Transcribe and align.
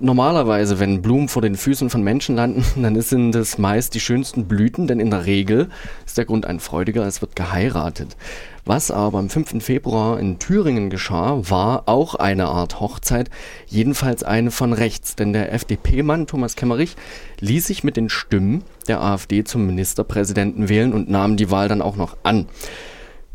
Normalerweise, 0.00 0.78
wenn 0.78 1.02
Blumen 1.02 1.28
vor 1.28 1.42
den 1.42 1.56
Füßen 1.56 1.90
von 1.90 2.02
Menschen 2.02 2.36
landen, 2.36 2.64
dann 2.82 3.00
sind 3.00 3.34
es 3.34 3.58
meist 3.58 3.94
die 3.94 4.00
schönsten 4.00 4.46
Blüten, 4.46 4.86
denn 4.86 5.00
in 5.00 5.10
der 5.10 5.26
Regel 5.26 5.68
ist 6.06 6.18
der 6.18 6.24
Grund 6.24 6.46
ein 6.46 6.60
freudiger, 6.60 7.06
es 7.06 7.20
wird 7.20 7.36
geheiratet. 7.36 8.16
Was 8.64 8.90
aber 8.90 9.18
am 9.18 9.30
5. 9.30 9.64
Februar 9.64 10.20
in 10.20 10.38
Thüringen 10.38 10.90
geschah, 10.90 11.40
war 11.48 11.84
auch 11.86 12.14
eine 12.14 12.48
Art 12.48 12.80
Hochzeit, 12.80 13.30
jedenfalls 13.66 14.22
eine 14.22 14.50
von 14.50 14.72
rechts, 14.72 15.16
denn 15.16 15.32
der 15.32 15.52
FDP-Mann 15.52 16.26
Thomas 16.26 16.54
Kemmerich 16.54 16.96
ließ 17.40 17.66
sich 17.66 17.82
mit 17.82 17.96
den 17.96 18.10
Stimmen 18.10 18.62
der 18.86 19.00
AfD 19.00 19.44
zum 19.44 19.66
Ministerpräsidenten 19.66 20.68
wählen 20.68 20.92
und 20.92 21.08
nahm 21.08 21.36
die 21.36 21.50
Wahl 21.50 21.68
dann 21.68 21.82
auch 21.82 21.96
noch 21.96 22.16
an. 22.22 22.46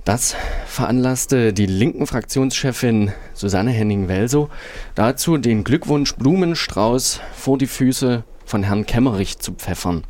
Das 0.06 0.36
veranlasste 0.66 1.54
die 1.54 1.66
linken 1.66 2.08
Fraktionschefin 2.08 3.14
Susanne 3.34 3.72
Henning-Welso 3.72 4.50
dazu, 4.96 5.38
den 5.38 5.64
Glückwunsch 5.64 6.16
Blumenstrauß 6.16 7.22
vor 7.34 7.58
die 7.58 7.68
Füße 7.68 8.26
von 8.46 8.64
Herrn 8.64 8.86
Kemmerich 8.86 9.40
zu 9.40 9.54
pfeffern. 9.54 10.04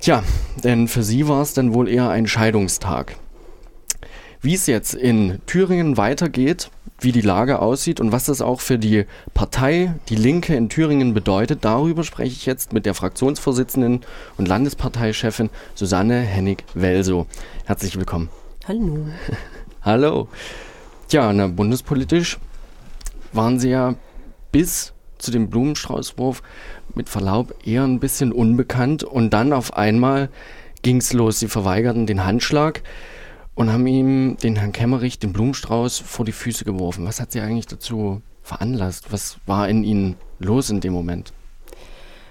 Tja, 0.00 0.22
denn 0.64 0.86
für 0.86 1.02
sie 1.02 1.28
war 1.28 1.40
es 1.40 1.54
dann 1.54 1.72
wohl 1.72 1.88
eher 1.88 2.10
ein 2.10 2.26
Scheidungstag. 2.26 3.16
Wie 4.42 4.54
es 4.54 4.66
jetzt 4.66 4.92
in 4.92 5.40
Thüringen 5.46 5.96
weitergeht, 5.96 6.70
wie 6.98 7.12
die 7.12 7.20
Lage 7.22 7.60
aussieht 7.60 8.00
und 8.00 8.12
was 8.12 8.26
das 8.26 8.42
auch 8.42 8.60
für 8.60 8.78
die 8.78 9.06
Partei, 9.32 9.94
die 10.10 10.16
Linke 10.16 10.54
in 10.54 10.68
Thüringen 10.68 11.14
bedeutet, 11.14 11.64
darüber 11.64 12.04
spreche 12.04 12.32
ich 12.32 12.44
jetzt 12.44 12.74
mit 12.74 12.84
der 12.84 12.92
Fraktionsvorsitzenden 12.92 14.02
und 14.36 14.48
Landesparteichefin 14.48 15.48
Susanne 15.74 16.20
Hennig-Welso. 16.20 17.26
Herzlich 17.64 17.96
willkommen. 17.96 18.28
Hallo. 18.70 19.06
Hallo. 19.82 20.28
Tja, 21.08 21.32
na, 21.32 21.48
bundespolitisch 21.48 22.38
waren 23.32 23.58
Sie 23.58 23.70
ja 23.70 23.96
bis 24.52 24.92
zu 25.18 25.32
dem 25.32 25.50
Blumenstraußwurf 25.50 26.40
mit 26.94 27.08
Verlaub 27.08 27.52
eher 27.66 27.82
ein 27.82 27.98
bisschen 27.98 28.30
unbekannt 28.30 29.02
und 29.02 29.30
dann 29.30 29.52
auf 29.52 29.76
einmal 29.76 30.28
ging 30.82 30.98
es 30.98 31.12
los. 31.12 31.40
Sie 31.40 31.48
verweigerten 31.48 32.06
den 32.06 32.24
Handschlag 32.24 32.84
und 33.56 33.72
haben 33.72 33.88
ihm, 33.88 34.36
den 34.40 34.54
Herrn 34.54 34.70
Kemmerich, 34.70 35.18
den 35.18 35.32
Blumenstrauß 35.32 35.98
vor 35.98 36.24
die 36.24 36.30
Füße 36.30 36.64
geworfen. 36.64 37.04
Was 37.04 37.20
hat 37.20 37.32
Sie 37.32 37.40
eigentlich 37.40 37.66
dazu 37.66 38.22
veranlasst? 38.44 39.10
Was 39.10 39.38
war 39.46 39.68
in 39.68 39.82
Ihnen 39.82 40.14
los 40.38 40.70
in 40.70 40.78
dem 40.78 40.92
Moment? 40.92 41.32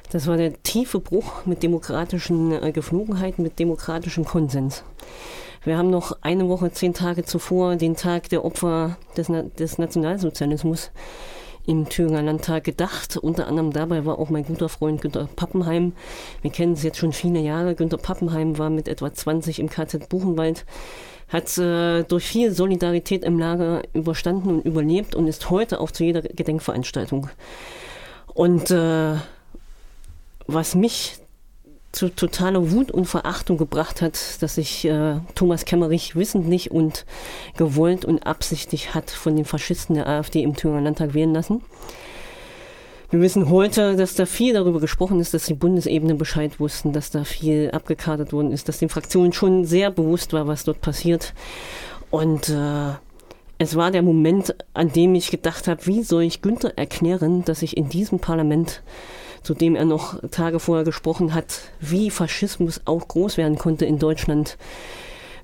Das 0.10 0.26
war 0.26 0.38
der 0.38 0.64
tiefe 0.64 1.02
Bruch 1.02 1.46
mit 1.46 1.64
demokratischen 1.64 2.54
äh, 2.54 2.72
Geflogenheiten, 2.72 3.44
mit 3.44 3.60
demokratischem 3.60 4.24
Konsens. 4.24 4.86
Wir 5.64 5.78
haben 5.78 5.90
noch 5.90 6.18
eine 6.22 6.48
Woche, 6.48 6.72
zehn 6.72 6.94
Tage 6.94 7.26
zuvor 7.26 7.76
den 7.76 7.96
Tag 7.96 8.30
der 8.30 8.46
Opfer 8.46 8.98
des, 9.18 9.28
des 9.58 9.78
Nationalsozialismus 9.78 10.92
im 11.68 11.90
Thüringer 11.90 12.22
Landtag 12.22 12.64
gedacht. 12.64 13.18
Unter 13.18 13.48
anderem 13.48 13.72
dabei 13.72 14.06
war 14.06 14.20
auch 14.20 14.30
mein 14.30 14.46
guter 14.46 14.70
Freund 14.70 15.02
Günter 15.02 15.28
Pappenheim. 15.36 15.94
Wir 16.42 16.52
kennen 16.52 16.74
es 16.74 16.84
jetzt 16.84 16.98
schon 16.98 17.14
viele 17.14 17.40
Jahre. 17.40 17.76
Günter 17.76 17.98
Pappenheim 17.98 18.58
war 18.58 18.70
mit 18.70 18.88
etwa 18.88 19.14
20 19.14 19.60
im 19.60 19.70
KZ 19.70 20.08
Buchenwald, 20.10 20.66
hat 21.28 21.58
äh, 21.58 22.04
durch 22.04 22.26
viel 22.26 22.52
Solidarität 22.52 23.24
im 23.24 23.38
Lager 23.38 23.84
überstanden 23.94 24.50
und 24.50 24.66
überlebt 24.66 25.14
und 25.14 25.28
ist 25.28 25.50
heute 25.50 25.80
auch 25.80 25.92
zu 25.92 26.06
jeder 26.06 26.22
Gedenkveranstaltung. 26.22 27.30
Und 28.34 28.72
äh, 28.72 29.16
was 30.48 30.74
mich 30.74 31.18
zu 31.92 32.10
totaler 32.10 32.72
Wut 32.72 32.92
und 32.92 33.06
Verachtung 33.06 33.58
gebracht 33.58 34.02
hat, 34.02 34.42
dass 34.42 34.56
sich 34.56 34.86
äh, 34.86 35.20
Thomas 35.36 35.66
Kemmerich 35.66 36.16
wissentlich 36.16 36.72
und 36.72 37.06
gewollt 37.58 38.06
und 38.06 38.26
absichtlich 38.26 38.94
hat 38.94 39.10
von 39.10 39.36
den 39.36 39.46
Faschisten 39.46 39.96
der 39.96 40.08
AfD 40.08 40.44
im 40.44 40.56
Thüringer 40.56 40.82
Landtag 40.82 41.14
wählen 41.14 41.34
lassen. 41.34 41.62
Wir 43.12 43.22
wissen 43.22 43.50
heute, 43.50 43.96
dass 43.96 44.14
da 44.14 44.28
viel 44.28 44.54
darüber 44.54 44.80
gesprochen 44.80 45.20
ist, 45.20 45.34
dass 45.34 45.48
die 45.48 45.56
Bundesebene 45.56 46.14
Bescheid 46.14 46.60
wussten, 46.60 46.94
dass 46.94 47.10
da 47.10 47.24
viel 47.24 47.72
abgekadert 47.72 48.34
worden 48.34 48.52
ist, 48.52 48.70
dass 48.70 48.78
den 48.78 48.90
Fraktionen 48.90 49.34
schon 49.34 49.66
sehr 49.66 49.90
bewusst 49.90 50.32
war, 50.32 50.46
was 50.46 50.64
dort 50.64 50.82
passiert. 50.82 51.34
Und 52.12 52.50
äh, 52.50 52.94
es 53.58 53.76
war 53.76 53.90
der 53.90 54.04
Moment, 54.04 54.56
an 54.76 54.92
dem 54.92 55.16
ich 55.16 55.32
gedacht 55.32 55.68
habe, 55.68 55.88
wie 55.88 56.04
soll 56.04 56.22
ich 56.22 56.44
Günther 56.44 56.78
erklären, 56.78 57.44
dass 57.46 57.64
ich 57.64 57.78
in 57.78 57.90
diesem 57.90 58.20
Parlament 58.20 58.84
zu 59.44 59.54
dem 59.54 59.76
er 59.76 59.86
noch 59.86 60.20
Tage 60.32 60.60
vorher 60.60 60.86
gesprochen 60.86 61.34
hat, 61.34 61.62
wie 61.80 62.10
Faschismus 62.10 62.82
auch 62.86 63.08
groß 63.08 63.38
werden 63.38 63.58
konnte 63.58 63.86
in 63.86 64.00
Deutschland, 64.00 64.58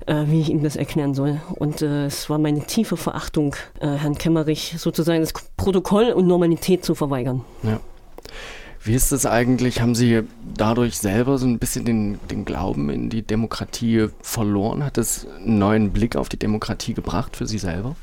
äh, 0.06 0.24
wie 0.26 0.40
ich 0.40 0.50
ihm 0.50 0.62
das 0.62 0.76
erklären 0.76 1.14
soll. 1.14 1.40
Und 1.54 1.82
äh, 1.82 2.06
es 2.06 2.30
war 2.30 2.38
meine 2.38 2.66
tiefe 2.66 2.96
Verachtung, 2.96 3.56
äh, 3.80 3.88
Herrn 3.88 4.18
Kemmerich 4.18 4.74
sozusagen 4.78 5.20
das 5.20 5.32
Protokoll 5.56 6.12
und 6.12 6.26
Normalität 6.26 6.84
zu 6.84 6.94
verweigern. 6.94 7.44
Ja. 7.62 7.80
Wie 8.86 8.94
ist 8.94 9.10
es 9.10 9.26
eigentlich? 9.26 9.80
Haben 9.80 9.96
Sie 9.96 10.22
dadurch 10.54 10.98
selber 10.98 11.38
so 11.38 11.46
ein 11.46 11.58
bisschen 11.58 11.84
den, 11.84 12.20
den 12.30 12.44
Glauben 12.44 12.88
in 12.88 13.10
die 13.10 13.22
Demokratie 13.22 14.06
verloren? 14.22 14.84
Hat 14.84 14.96
es 14.96 15.26
einen 15.38 15.58
neuen 15.58 15.90
Blick 15.90 16.14
auf 16.14 16.28
die 16.28 16.38
Demokratie 16.38 16.94
gebracht 16.94 17.36
für 17.36 17.48
Sie 17.48 17.58
selber? 17.58 17.96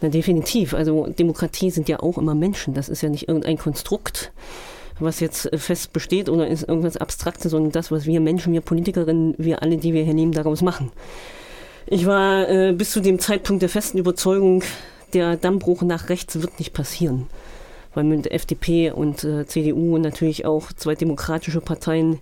Na, 0.00 0.08
definitiv. 0.08 0.72
Also 0.72 1.06
Demokratie 1.06 1.70
sind 1.70 1.90
ja 1.90 2.00
auch 2.00 2.16
immer 2.16 2.34
Menschen. 2.34 2.72
Das 2.72 2.88
ist 2.88 3.02
ja 3.02 3.10
nicht 3.10 3.28
irgendein 3.28 3.58
Konstrukt, 3.58 4.32
was 4.98 5.20
jetzt 5.20 5.52
äh, 5.52 5.58
fest 5.58 5.92
besteht 5.92 6.28
oder 6.28 6.46
ist 6.46 6.68
irgendwas 6.68 6.96
Abstraktes, 6.96 7.50
sondern 7.50 7.72
das, 7.72 7.90
was 7.90 8.06
wir 8.06 8.20
Menschen, 8.20 8.52
wir 8.52 8.60
Politikerinnen, 8.60 9.34
wir 9.38 9.62
alle, 9.62 9.76
die 9.76 9.92
wir 9.92 10.04
hier 10.04 10.14
nehmen, 10.14 10.32
daraus 10.32 10.62
machen. 10.62 10.92
Ich 11.86 12.06
war 12.06 12.48
äh, 12.48 12.72
bis 12.72 12.90
zu 12.90 13.00
dem 13.00 13.18
Zeitpunkt 13.18 13.62
der 13.62 13.68
festen 13.68 13.98
Überzeugung, 13.98 14.62
der 15.12 15.36
Dammbruch 15.36 15.82
nach 15.82 16.08
rechts 16.08 16.40
wird 16.40 16.58
nicht 16.58 16.72
passieren. 16.72 17.28
Weil 17.94 18.04
mit 18.04 18.30
FDP 18.30 18.90
und 18.90 19.24
äh, 19.24 19.46
CDU 19.46 19.94
und 19.94 20.02
natürlich 20.02 20.44
auch 20.44 20.72
zwei 20.72 20.94
demokratische 20.94 21.60
Parteien 21.60 22.18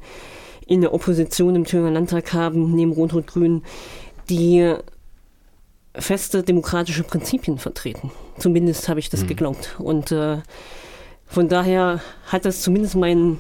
in 0.67 0.81
der 0.81 0.95
Opposition 0.95 1.57
im 1.57 1.65
Thüringer 1.65 1.91
Landtag 1.91 2.33
haben, 2.33 2.75
neben 2.75 2.93
Rot-Rot-Grün, 2.93 3.63
die 4.31 4.75
feste 5.95 6.43
demokratische 6.43 7.03
Prinzipien 7.05 7.59
vertreten. 7.59 8.11
Zumindest 8.39 8.89
habe 8.89 9.01
ich 9.01 9.11
das 9.11 9.23
mhm. 9.23 9.29
geglaubt. 9.29 9.77
Und 9.79 10.13
äh, 10.13 10.39
von 11.35 11.49
daher 11.49 12.01
hat 12.29 12.45
das 12.45 12.63
zumindest 12.63 12.95
mein 12.95 13.39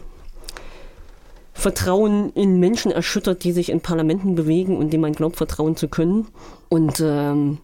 Vertrauen 1.53 2.32
in 2.32 2.59
Menschen 2.59 2.91
erschüttert, 2.91 3.44
die 3.44 3.53
sich 3.53 3.71
in 3.71 3.81
Parlamenten 3.81 4.34
bewegen 4.34 4.77
und 4.77 4.93
dem 4.93 5.00
man 5.00 5.12
glaubt, 5.12 5.37
vertrauen 5.37 5.77
zu 5.77 5.87
können. 5.87 6.27
Und 6.69 7.00
ähm, 7.00 7.59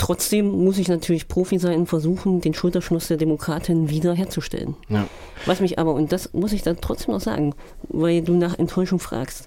Trotzdem 0.00 0.64
muss 0.64 0.78
ich 0.78 0.88
natürlich 0.88 1.28
Profi 1.28 1.58
sein 1.58 1.80
und 1.80 1.86
versuchen, 1.86 2.40
den 2.40 2.54
Schulterschluss 2.54 3.08
der 3.08 3.18
Demokratin 3.18 3.90
wiederherzustellen. 3.90 4.74
Ja. 4.88 5.06
Was 5.44 5.60
mich 5.60 5.78
aber, 5.78 5.92
und 5.92 6.10
das 6.10 6.32
muss 6.32 6.54
ich 6.54 6.62
dann 6.62 6.80
trotzdem 6.80 7.12
noch 7.12 7.20
sagen, 7.20 7.54
weil 7.90 8.22
du 8.22 8.32
nach 8.32 8.58
Enttäuschung 8.58 8.98
fragst, 8.98 9.46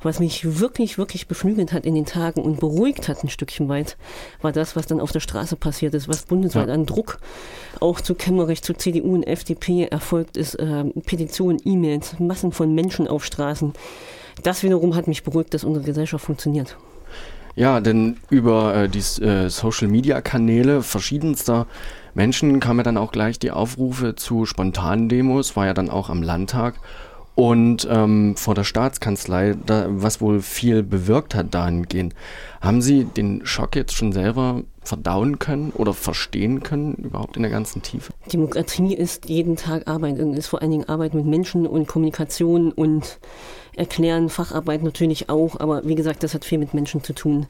was 0.00 0.20
mich 0.20 0.60
wirklich, 0.60 0.98
wirklich 0.98 1.26
beflügelt 1.26 1.72
hat 1.72 1.84
in 1.84 1.96
den 1.96 2.06
Tagen 2.06 2.42
und 2.42 2.60
beruhigt 2.60 3.08
hat 3.08 3.24
ein 3.24 3.28
Stückchen 3.28 3.68
weit, 3.68 3.96
war 4.40 4.52
das, 4.52 4.76
was 4.76 4.86
dann 4.86 5.00
auf 5.00 5.10
der 5.10 5.18
Straße 5.18 5.56
passiert 5.56 5.94
ist, 5.94 6.06
was 6.06 6.26
bundesweit 6.26 6.68
ja. 6.68 6.74
an 6.74 6.86
Druck 6.86 7.18
auch 7.80 8.00
zu 8.00 8.14
Kämmerrecht, 8.14 8.64
zu 8.64 8.74
CDU 8.74 9.14
und 9.14 9.24
FDP 9.24 9.86
erfolgt 9.86 10.36
ist, 10.36 10.54
äh, 10.54 10.84
Petitionen, 11.06 11.58
E-Mails, 11.64 12.20
Massen 12.20 12.52
von 12.52 12.72
Menschen 12.72 13.08
auf 13.08 13.24
Straßen. 13.24 13.72
Das 14.44 14.62
wiederum 14.62 14.94
hat 14.94 15.08
mich 15.08 15.24
beruhigt, 15.24 15.54
dass 15.54 15.64
unsere 15.64 15.84
Gesellschaft 15.84 16.24
funktioniert. 16.24 16.76
Ja, 17.58 17.80
denn 17.80 18.18
über 18.30 18.72
äh, 18.76 18.88
die 18.88 19.00
äh, 19.20 19.50
Social-Media-Kanäle 19.50 20.80
verschiedenster 20.80 21.66
Menschen 22.14 22.60
kamen 22.60 22.78
ja 22.78 22.84
dann 22.84 22.96
auch 22.96 23.10
gleich 23.10 23.40
die 23.40 23.50
Aufrufe 23.50 24.14
zu 24.14 24.46
spontanen 24.46 25.08
Demos, 25.08 25.56
war 25.56 25.66
ja 25.66 25.74
dann 25.74 25.90
auch 25.90 26.08
am 26.08 26.22
Landtag 26.22 26.74
und 27.34 27.86
ähm, 27.90 28.36
vor 28.36 28.54
der 28.54 28.62
Staatskanzlei, 28.62 29.56
da, 29.66 29.86
was 29.88 30.20
wohl 30.20 30.40
viel 30.40 30.84
bewirkt 30.84 31.34
hat 31.34 31.52
dahingehend. 31.52 32.14
Haben 32.60 32.80
Sie 32.80 33.04
den 33.04 33.44
Schock 33.44 33.74
jetzt 33.74 33.94
schon 33.94 34.12
selber 34.12 34.62
verdauen 34.80 35.40
können 35.40 35.70
oder 35.70 35.94
verstehen 35.94 36.62
können, 36.62 36.94
überhaupt 36.94 37.36
in 37.36 37.42
der 37.42 37.50
ganzen 37.50 37.82
Tiefe? 37.82 38.12
Demokratie 38.32 38.94
ist 38.94 39.28
jeden 39.28 39.56
Tag 39.56 39.88
Arbeit 39.88 40.20
und 40.20 40.34
ist 40.34 40.46
vor 40.46 40.62
allen 40.62 40.70
Dingen 40.70 40.88
Arbeit 40.88 41.14
mit 41.14 41.26
Menschen 41.26 41.66
und 41.66 41.88
Kommunikation 41.88 42.70
und 42.72 43.18
Erklären, 43.78 44.28
Facharbeit 44.28 44.82
natürlich 44.82 45.28
auch, 45.28 45.58
aber 45.60 45.86
wie 45.86 45.94
gesagt, 45.94 46.22
das 46.22 46.34
hat 46.34 46.44
viel 46.44 46.58
mit 46.58 46.74
Menschen 46.74 47.02
zu 47.02 47.12
tun. 47.12 47.46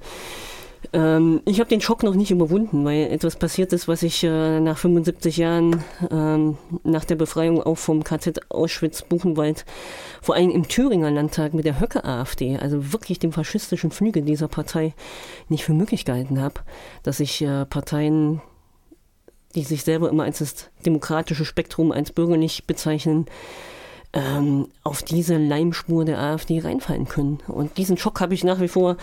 Ähm, 0.92 1.40
ich 1.44 1.60
habe 1.60 1.68
den 1.68 1.80
Schock 1.80 2.02
noch 2.02 2.14
nicht 2.14 2.30
überwunden, 2.30 2.84
weil 2.84 3.10
etwas 3.10 3.36
passiert 3.36 3.72
ist, 3.72 3.88
was 3.88 4.02
ich 4.02 4.22
äh, 4.24 4.60
nach 4.60 4.78
75 4.78 5.36
Jahren 5.36 5.82
ähm, 6.10 6.56
nach 6.84 7.04
der 7.04 7.16
Befreiung 7.16 7.62
auch 7.62 7.76
vom 7.76 8.04
KZ 8.04 8.50
Auschwitz-Buchenwald, 8.50 9.64
vor 10.22 10.34
allem 10.36 10.50
im 10.50 10.68
Thüringer 10.68 11.10
Landtag 11.10 11.52
mit 11.52 11.64
der 11.64 11.80
Höcke-AfD, 11.80 12.58
also 12.58 12.92
wirklich 12.92 13.18
dem 13.18 13.32
faschistischen 13.32 13.90
Flügel 13.90 14.22
dieser 14.22 14.48
Partei, 14.48 14.94
nicht 15.48 15.64
für 15.64 15.74
möglich 15.74 16.04
gehalten 16.04 16.40
habe, 16.40 16.60
dass 17.02 17.20
ich 17.20 17.42
äh, 17.42 17.66
Parteien, 17.66 18.40
die 19.54 19.64
sich 19.64 19.82
selber 19.82 20.08
immer 20.08 20.24
als 20.24 20.38
das 20.38 20.70
demokratische 20.86 21.44
Spektrum, 21.44 21.90
als 21.90 22.12
bürgerlich 22.12 22.66
bezeichnen, 22.66 23.26
ähm, 24.12 24.68
auf 24.82 25.02
diese 25.02 25.36
Leimspur 25.36 26.04
der 26.04 26.18
AfD 26.18 26.60
reinfallen 26.60 27.06
können. 27.06 27.40
Und 27.46 27.76
diesen 27.76 27.98
Schock 27.98 28.20
habe 28.20 28.34
ich 28.34 28.44
nach 28.44 28.60
wie 28.60 28.68
vor 28.68 28.96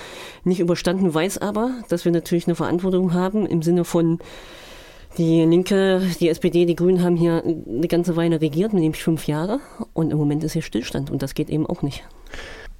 nicht 0.43 0.59
überstanden, 0.59 1.13
weiß 1.13 1.37
aber, 1.37 1.71
dass 1.89 2.05
wir 2.05 2.11
natürlich 2.11 2.47
eine 2.47 2.55
Verantwortung 2.55 3.13
haben 3.13 3.45
im 3.45 3.61
Sinne 3.61 3.85
von 3.85 4.19
Die 5.17 5.43
Linke, 5.43 6.01
die 6.19 6.27
SPD, 6.27 6.65
die 6.65 6.75
Grünen 6.75 7.01
haben 7.01 7.15
hier 7.15 7.41
eine 7.45 7.87
ganze 7.87 8.17
Weile 8.17 8.41
regiert, 8.41 8.73
nämlich 8.73 9.01
fünf 9.01 9.27
Jahre. 9.27 9.59
Und 9.93 10.11
im 10.11 10.17
Moment 10.17 10.43
ist 10.43 10.53
hier 10.53 10.61
Stillstand 10.61 11.09
und 11.09 11.21
das 11.21 11.35
geht 11.35 11.49
eben 11.49 11.65
auch 11.65 11.81
nicht. 11.83 12.03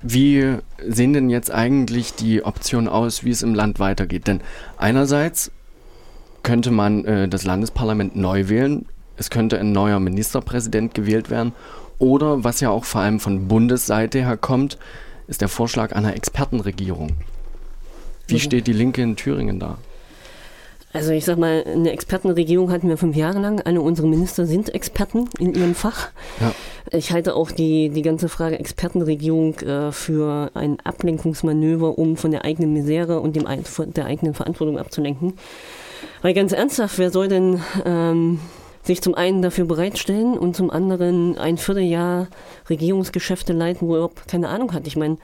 Wie 0.01 0.57
sehen 0.85 1.13
denn 1.13 1.29
jetzt 1.29 1.49
eigentlich 1.49 2.13
die 2.13 2.43
Optionen 2.43 2.89
aus, 2.89 3.23
wie 3.23 3.29
es 3.29 3.41
im 3.41 3.55
Land 3.55 3.79
weitergeht? 3.79 4.27
Denn 4.27 4.41
einerseits 4.77 5.51
könnte 6.43 6.71
man 6.71 7.05
äh, 7.05 7.27
das 7.29 7.45
Landesparlament 7.45 8.15
neu 8.17 8.49
wählen, 8.49 8.85
es 9.17 9.29
könnte 9.29 9.59
ein 9.59 9.71
neuer 9.71 9.99
Ministerpräsident 9.99 10.93
gewählt 10.93 11.29
werden 11.29 11.53
oder, 11.99 12.43
was 12.43 12.59
ja 12.59 12.69
auch 12.69 12.85
vor 12.85 13.01
allem 13.01 13.19
von 13.19 13.47
Bundesseite 13.47 14.19
her 14.19 14.37
kommt, 14.37 14.77
ist 15.27 15.41
der 15.41 15.47
Vorschlag 15.47 15.93
einer 15.93 16.15
Expertenregierung. 16.15 17.11
Wie 18.27 18.35
mhm. 18.35 18.39
steht 18.39 18.67
die 18.67 18.73
Linke 18.73 19.01
in 19.01 19.15
Thüringen 19.15 19.59
da? 19.59 19.77
Also 20.95 21.11
ich 21.11 21.25
sag 21.25 21.37
mal, 21.37 21.61
eine 21.65 21.91
Expertenregierung 21.91 22.71
hatten 22.71 22.87
wir 22.87 22.95
fünf 22.95 23.17
Jahre 23.17 23.39
lang. 23.39 23.59
Alle 23.59 23.81
unsere 23.81 24.07
Minister 24.07 24.45
sind 24.45 24.73
Experten 24.73 25.27
in 25.39 25.53
ihrem 25.53 25.75
Fach. 25.75 26.09
Ja. 26.39 26.53
Ich 26.97 27.11
halte 27.11 27.35
auch 27.35 27.51
die, 27.51 27.89
die 27.89 28.01
ganze 28.01 28.29
Frage 28.29 28.57
Expertenregierung 28.57 29.55
äh, 29.59 29.91
für 29.91 30.51
ein 30.53 30.77
Ablenkungsmanöver, 30.85 31.97
um 31.97 32.15
von 32.15 32.31
der 32.31 32.45
eigenen 32.45 32.71
Misere 32.71 33.19
und 33.19 33.35
dem, 33.35 33.45
der 33.93 34.05
eigenen 34.05 34.33
Verantwortung 34.33 34.79
abzulenken. 34.79 35.33
Weil 36.21 36.33
ganz 36.33 36.53
ernsthaft, 36.53 36.97
wer 36.97 37.11
soll 37.11 37.27
denn 37.27 37.61
ähm, 37.83 38.39
sich 38.85 39.01
zum 39.01 39.15
einen 39.15 39.41
dafür 39.41 39.65
bereitstellen 39.65 40.37
und 40.37 40.55
zum 40.55 40.69
anderen 40.69 41.37
ein 41.37 41.57
Vierteljahr 41.57 42.27
Regierungsgeschäfte 42.69 43.53
leiten, 43.53 43.87
wo 43.87 43.93
er 43.93 43.97
überhaupt 43.97 44.27
keine 44.27 44.49
Ahnung 44.49 44.73
hat. 44.73 44.85
Ich 44.87 44.95
meine, 44.95 45.17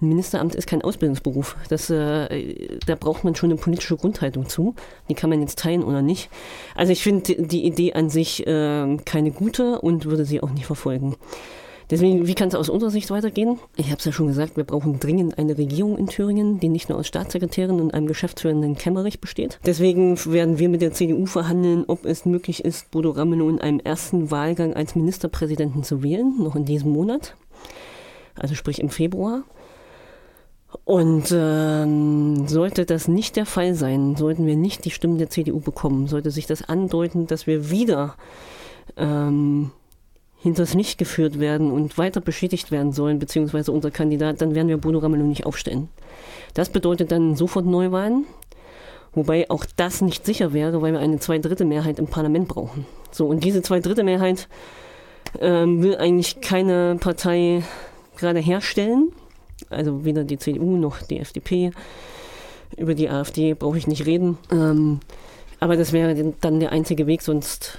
ein 0.00 0.08
Ministeramt 0.08 0.54
ist 0.54 0.68
kein 0.68 0.82
Ausbildungsberuf. 0.82 1.56
Das, 1.68 1.90
äh, 1.90 2.78
da 2.86 2.94
braucht 2.94 3.24
man 3.24 3.34
schon 3.34 3.50
eine 3.50 3.58
politische 3.58 3.96
Grundhaltung 3.96 4.48
zu. 4.48 4.74
Die 5.08 5.14
kann 5.14 5.30
man 5.30 5.40
jetzt 5.40 5.58
teilen 5.58 5.82
oder 5.82 6.02
nicht. 6.02 6.30
Also 6.76 6.92
ich 6.92 7.02
finde 7.02 7.34
die 7.36 7.66
Idee 7.66 7.94
an 7.94 8.08
sich 8.08 8.46
äh, 8.46 8.96
keine 9.04 9.32
gute 9.32 9.80
und 9.80 10.04
würde 10.04 10.24
sie 10.24 10.40
auch 10.40 10.50
nicht 10.50 10.66
verfolgen. 10.66 11.16
Deswegen, 11.90 12.26
wie 12.26 12.34
kann 12.34 12.48
es 12.48 12.54
aus 12.54 12.68
unserer 12.68 12.90
Sicht 12.90 13.10
weitergehen? 13.10 13.58
Ich 13.76 13.86
habe 13.86 13.96
es 13.96 14.04
ja 14.04 14.12
schon 14.12 14.26
gesagt, 14.26 14.56
wir 14.56 14.64
brauchen 14.64 15.00
dringend 15.00 15.38
eine 15.38 15.56
Regierung 15.56 15.96
in 15.96 16.06
Thüringen, 16.06 16.60
die 16.60 16.68
nicht 16.68 16.90
nur 16.90 16.98
aus 16.98 17.06
Staatssekretären 17.06 17.80
und 17.80 17.94
einem 17.94 18.06
geschäftsführenden 18.06 18.76
Kämmerich 18.76 19.20
besteht. 19.20 19.58
Deswegen 19.64 20.18
werden 20.26 20.58
wir 20.58 20.68
mit 20.68 20.82
der 20.82 20.92
CDU 20.92 21.24
verhandeln, 21.24 21.84
ob 21.86 22.04
es 22.04 22.26
möglich 22.26 22.64
ist, 22.64 22.90
Bodo 22.90 23.10
Ramelow 23.10 23.48
in 23.48 23.60
einem 23.60 23.80
ersten 23.80 24.30
Wahlgang 24.30 24.74
als 24.74 24.96
Ministerpräsidenten 24.96 25.82
zu 25.82 26.02
wählen, 26.02 26.34
noch 26.38 26.56
in 26.56 26.66
diesem 26.66 26.92
Monat. 26.92 27.34
Also 28.34 28.54
sprich 28.54 28.80
im 28.80 28.90
Februar. 28.90 29.44
Und 30.84 31.32
ähm, 31.32 32.46
sollte 32.46 32.84
das 32.84 33.08
nicht 33.08 33.36
der 33.36 33.46
Fall 33.46 33.74
sein, 33.74 34.16
sollten 34.16 34.46
wir 34.46 34.56
nicht 34.56 34.84
die 34.84 34.90
Stimmen 34.90 35.16
der 35.16 35.30
CDU 35.30 35.60
bekommen, 35.60 36.06
sollte 36.06 36.30
sich 36.30 36.46
das 36.46 36.68
andeuten, 36.68 37.26
dass 37.26 37.46
wir 37.46 37.70
wieder 37.70 38.16
ähm, 38.98 39.70
hinters 40.40 40.74
Licht 40.74 40.98
geführt 40.98 41.40
werden 41.40 41.70
und 41.70 41.98
weiter 41.98 42.20
beschädigt 42.20 42.70
werden 42.70 42.92
sollen, 42.92 43.18
beziehungsweise 43.18 43.72
unser 43.72 43.90
Kandidat, 43.90 44.40
dann 44.40 44.54
werden 44.54 44.68
wir 44.68 44.78
Bodo 44.78 44.98
Ramelow 44.98 45.24
nicht 45.24 45.46
aufstellen. 45.46 45.88
Das 46.54 46.70
bedeutet 46.70 47.10
dann 47.10 47.34
sofort 47.36 47.66
Neuwahlen, 47.66 48.24
wobei 49.12 49.50
auch 49.50 49.64
das 49.76 50.00
nicht 50.00 50.24
sicher 50.24 50.52
wäre, 50.52 50.80
weil 50.80 50.92
wir 50.92 51.00
eine 51.00 51.18
Zweidrittelmehrheit 51.18 51.98
im 51.98 52.06
Parlament 52.06 52.48
brauchen. 52.48 52.86
So, 53.10 53.26
und 53.26 53.42
diese 53.42 53.62
Zweidrittelmehrheit 53.62 54.48
ähm, 55.40 55.82
will 55.82 55.96
eigentlich 55.96 56.40
keine 56.40 56.96
Partei 57.00 57.62
gerade 58.16 58.40
herstellen, 58.40 59.12
also 59.70 60.04
weder 60.04 60.24
die 60.24 60.38
CDU 60.38 60.76
noch 60.76 61.02
die 61.02 61.18
FDP. 61.18 61.72
Über 62.76 62.94
die 62.94 63.08
AfD 63.08 63.54
brauche 63.54 63.78
ich 63.78 63.86
nicht 63.86 64.06
reden. 64.06 64.38
Ähm, 64.52 65.00
aber 65.58 65.76
das 65.76 65.92
wäre 65.92 66.34
dann 66.40 66.60
der 66.60 66.70
einzige 66.70 67.06
Weg, 67.06 67.22
sonst 67.22 67.78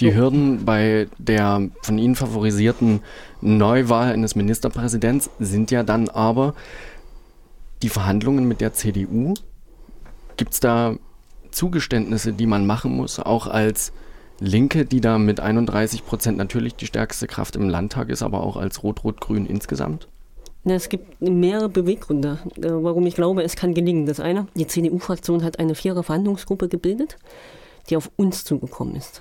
die 0.00 0.14
Hürden 0.14 0.64
bei 0.64 1.08
der 1.18 1.68
von 1.82 1.98
Ihnen 1.98 2.16
favorisierten 2.16 3.00
Neuwahl 3.40 4.12
eines 4.12 4.34
Ministerpräsidents 4.34 5.30
sind 5.38 5.70
ja 5.70 5.82
dann 5.82 6.08
aber 6.08 6.54
die 7.82 7.88
Verhandlungen 7.88 8.48
mit 8.48 8.60
der 8.60 8.72
CDU. 8.72 9.34
Gibt 10.36 10.54
es 10.54 10.60
da 10.60 10.96
Zugeständnisse, 11.50 12.32
die 12.32 12.46
man 12.46 12.66
machen 12.66 12.96
muss, 12.96 13.20
auch 13.20 13.46
als 13.46 13.92
Linke, 14.40 14.84
die 14.84 15.00
da 15.00 15.18
mit 15.18 15.38
31 15.38 16.04
Prozent 16.04 16.38
natürlich 16.38 16.74
die 16.74 16.86
stärkste 16.86 17.26
Kraft 17.26 17.54
im 17.54 17.68
Landtag 17.68 18.08
ist, 18.08 18.22
aber 18.22 18.42
auch 18.42 18.56
als 18.56 18.82
Rot-Rot-Grün 18.82 19.46
insgesamt? 19.46 20.08
es 20.66 20.88
gibt 20.88 21.20
mehrere 21.20 21.68
Beweggründe, 21.68 22.38
äh, 22.56 22.70
warum 22.70 23.06
ich 23.06 23.14
glaube, 23.14 23.42
es 23.42 23.54
kann 23.54 23.74
gelingen. 23.74 24.06
Das 24.06 24.18
eine, 24.18 24.46
die 24.56 24.66
CDU-Fraktion 24.66 25.44
hat 25.44 25.58
eine 25.58 25.74
vierer 25.74 26.02
Verhandlungsgruppe 26.02 26.68
gebildet, 26.68 27.18
die 27.90 27.98
auf 27.98 28.10
uns 28.16 28.44
zugekommen 28.44 28.96
ist 28.96 29.20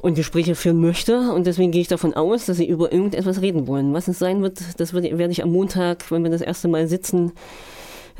und 0.00 0.14
Gespräche 0.14 0.54
führen 0.54 0.80
möchte. 0.80 1.32
Und 1.32 1.46
deswegen 1.46 1.72
gehe 1.72 1.80
ich 1.80 1.88
davon 1.88 2.14
aus, 2.14 2.46
dass 2.46 2.56
sie 2.56 2.68
über 2.68 2.92
irgendetwas 2.92 3.40
reden 3.40 3.66
wollen. 3.66 3.92
Was 3.94 4.08
es 4.08 4.18
sein 4.18 4.42
wird, 4.42 4.60
das 4.78 4.94
werde 4.94 5.30
ich 5.30 5.42
am 5.42 5.50
Montag, 5.50 6.10
wenn 6.10 6.22
wir 6.22 6.30
das 6.30 6.40
erste 6.40 6.68
Mal 6.68 6.88
sitzen, 6.88 7.32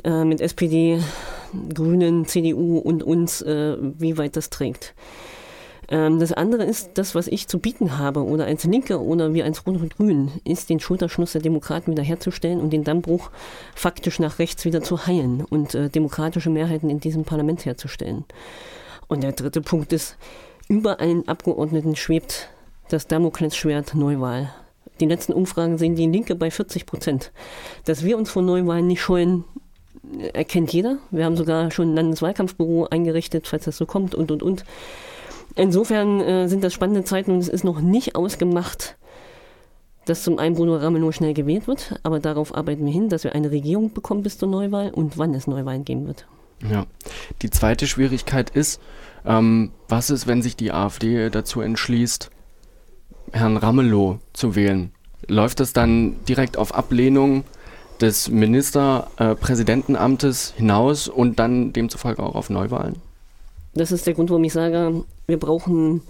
äh, 0.05 0.25
mit 0.25 0.41
SPD, 0.41 1.01
Grünen, 1.73 2.27
CDU 2.27 2.79
und 2.79 3.03
uns, 3.03 3.43
äh, 3.43 3.77
wie 3.81 4.19
weit 4.19 4.37
das 4.37 4.51
trägt. 4.51 4.95
Ähm, 5.91 6.21
das 6.21 6.33
andere 6.33 6.65
ist, 6.65 6.91
das, 6.95 7.15
was 7.15 7.29
ich 7.29 7.49
zu 7.49 7.59
bieten 7.59 7.99
habe, 7.99 8.25
oder 8.25 8.45
als 8.45 8.65
Linke 8.65 9.01
oder 9.01 9.33
wir 9.33 9.45
als 9.45 9.67
Rot 9.67 9.81
und 9.81 9.97
Grün, 9.97 10.31
ist 10.45 10.69
den 10.69 10.81
Schulterschluss 10.81 11.33
der 11.33 11.41
Demokraten 11.41 11.93
wiederherzustellen 11.93 12.61
und 12.61 12.73
den 12.73 12.85
Dammbruch 12.85 13.31
faktisch 13.75 14.19
nach 14.19 14.39
rechts 14.39 14.65
wieder 14.65 14.83
zu 14.83 15.07
heilen 15.07 15.45
und 15.49 15.75
äh, 15.75 15.89
demokratische 15.89 16.51
Mehrheiten 16.51 16.91
in 16.91 17.01
diesem 17.01 17.25
Parlament 17.25 17.65
herzustellen. 17.65 18.25
Und 19.09 19.23
der 19.23 19.33
dritte 19.33 19.63
Punkt 19.63 19.93
ist, 19.95 20.17
über 20.69 21.01
allen 21.01 21.27
Abgeordneten 21.27 21.97
schwebt 21.97 22.49
das 22.91 23.07
Damoklesschwert 23.07 23.95
Neuwahl. 23.95 24.53
Die 25.01 25.07
letzten 25.07 25.33
Umfragen 25.33 25.79
sehen 25.79 25.95
die 25.95 26.07
Linke 26.07 26.35
bei 26.35 26.51
40 26.51 26.87
Prozent. 26.87 27.33
Dass 27.85 28.05
wir 28.05 28.19
uns 28.19 28.31
vor 28.31 28.43
Neuwahlen 28.43 28.87
nicht 28.87 29.01
scheuen, 29.01 29.45
erkennt 30.33 30.73
jeder. 30.73 30.99
Wir 31.11 31.25
haben 31.25 31.37
sogar 31.37 31.71
schon 31.71 31.91
ein 31.93 31.97
Landeswahlkampfbüro 31.97 32.89
eingerichtet, 32.91 33.47
falls 33.47 33.65
das 33.65 33.77
so 33.77 33.87
kommt 33.87 34.15
und, 34.15 34.31
und, 34.31 34.43
und. 34.43 34.65
Insofern 35.55 36.21
äh, 36.21 36.49
sind 36.49 36.63
das 36.63 36.75
spannende 36.75 37.05
Zeiten 37.05 37.33
und 37.33 37.39
es 37.39 37.49
ist 37.49 37.65
noch 37.65 37.81
nicht 37.81 38.15
ausgemacht, 38.15 38.97
dass 40.05 40.23
zum 40.23 40.39
einen 40.39 40.55
Bruno 40.55 40.77
Ramelow 40.77 41.13
schnell 41.13 41.35
gewählt 41.35 41.67
wird, 41.67 42.01
aber 42.03 42.21
darauf 42.21 42.55
arbeiten 42.55 42.85
wir 42.85 42.93
hin, 42.93 43.09
dass 43.09 43.25
wir 43.25 43.35
eine 43.35 43.51
Regierung 43.51 43.93
bekommen 43.93 44.23
bis 44.23 44.39
zur 44.39 44.49
Neuwahl 44.49 44.91
und 44.91 45.19
wann 45.19 45.35
es 45.35 45.47
Neuwahlen 45.47 45.85
geben 45.85 46.07
wird. 46.07 46.27
Ja. 46.69 46.87
Die 47.43 47.51
zweite 47.51 47.87
Schwierigkeit 47.87 48.51
ist, 48.51 48.81
ähm, 49.25 49.71
was 49.89 50.11
ist, 50.11 50.27
wenn 50.27 50.43
sich 50.43 50.57
die 50.57 50.73
AfD 50.73 51.31
dazu 51.31 51.61
entschließt, 51.61 52.31
Herrn 53.33 53.57
Ramelow 53.57 54.19
zu 54.33 54.55
wählen? 54.55 54.93
Läuft 55.27 55.61
das 55.61 55.73
dann 55.73 56.17
direkt 56.27 56.57
auf 56.57 56.75
Ablehnung 56.75 57.45
des 58.01 58.29
Ministerpräsidentenamtes 58.29 60.55
äh, 60.57 60.59
hinaus 60.59 61.09
und 61.09 61.39
dann 61.39 61.73
demzufolge 61.73 62.23
auch 62.23 62.35
auf 62.35 62.51
Neuwahlen? 62.51 62.97
Das 63.75 63.93
ist 63.93 64.07
der 64.07 64.15
Grund, 64.15 64.31
warum 64.31 64.45
ich 64.45 64.53
sage, 64.53 65.05
wir 65.27 65.39
brauchen 65.39 66.03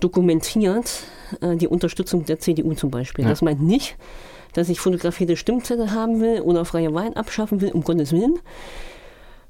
dokumentiert 0.00 1.02
äh, 1.40 1.56
die 1.56 1.68
Unterstützung 1.68 2.24
der 2.24 2.40
CDU 2.40 2.74
zum 2.74 2.90
Beispiel. 2.90 3.24
Ja. 3.24 3.30
Das 3.30 3.42
meint 3.42 3.62
nicht, 3.62 3.96
dass 4.54 4.68
ich 4.68 4.80
fotografierte 4.80 5.36
Stimmzettel 5.36 5.92
haben 5.92 6.20
will 6.20 6.40
oder 6.40 6.64
freie 6.64 6.92
Wahlen 6.94 7.14
abschaffen 7.14 7.60
will, 7.60 7.70
um 7.70 7.82
Gottes 7.82 8.12
Willen. 8.12 8.38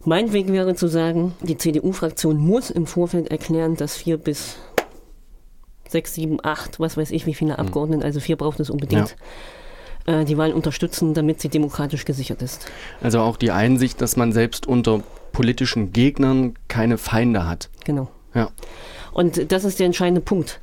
Mein 0.08 0.32
Weg 0.32 0.50
wäre 0.50 0.74
zu 0.74 0.88
sagen, 0.88 1.34
die 1.42 1.58
CDU-Fraktion 1.58 2.38
muss 2.38 2.70
im 2.70 2.86
Vorfeld 2.86 3.30
erklären, 3.30 3.76
dass 3.76 3.94
vier 3.94 4.16
bis 4.16 4.56
sechs, 5.86 6.14
sieben, 6.14 6.38
acht, 6.42 6.80
was 6.80 6.96
weiß 6.96 7.10
ich, 7.10 7.26
wie 7.26 7.34
viele 7.34 7.58
hm. 7.58 7.66
Abgeordneten, 7.66 8.02
also 8.02 8.18
vier 8.18 8.36
braucht 8.36 8.58
es 8.58 8.70
unbedingt. 8.70 9.16
Ja. 10.06 10.20
Äh, 10.20 10.24
die 10.24 10.38
Wahl 10.38 10.54
unterstützen, 10.54 11.12
damit 11.12 11.42
sie 11.42 11.50
demokratisch 11.50 12.06
gesichert 12.06 12.40
ist. 12.40 12.70
Also 13.02 13.20
auch 13.20 13.36
die 13.36 13.50
Einsicht, 13.50 14.00
dass 14.00 14.16
man 14.16 14.32
selbst 14.32 14.66
unter 14.66 15.02
politischen 15.32 15.92
Gegnern 15.92 16.54
keine 16.68 16.96
Feinde 16.96 17.46
hat. 17.46 17.68
Genau. 17.84 18.08
Ja. 18.32 18.48
Und 19.12 19.52
das 19.52 19.64
ist 19.64 19.78
der 19.78 19.84
entscheidende 19.84 20.22
Punkt. 20.22 20.58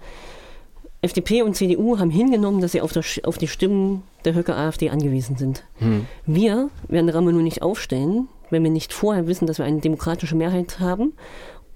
FDP 1.04 1.44
und 1.44 1.56
CDU 1.56 2.00
haben 2.00 2.10
hingenommen, 2.10 2.62
dass 2.62 2.72
sie 2.72 2.82
auf, 2.82 2.94
das, 2.94 3.24
auf 3.24 3.38
die 3.38 3.48
Stimmen 3.48 4.02
der 4.25 4.34
Höcke 4.34 4.56
AfD 4.56 4.90
angewiesen 4.90 5.38
sind. 5.38 5.64
Hm. 5.75 6.08
Wir 6.25 6.72
werden 6.88 7.10
Ramelow 7.10 7.44
nicht 7.44 7.62
aufstellen, 7.62 8.28
wenn 8.50 8.64
wir 8.64 8.72
nicht 8.72 8.94
vorher 8.94 9.28
wissen, 9.28 9.48
dass 9.48 9.58
wir 9.58 9.66
eine 9.66 9.82
demokratische 9.82 10.36
Mehrheit 10.36 10.80
haben 10.80 11.14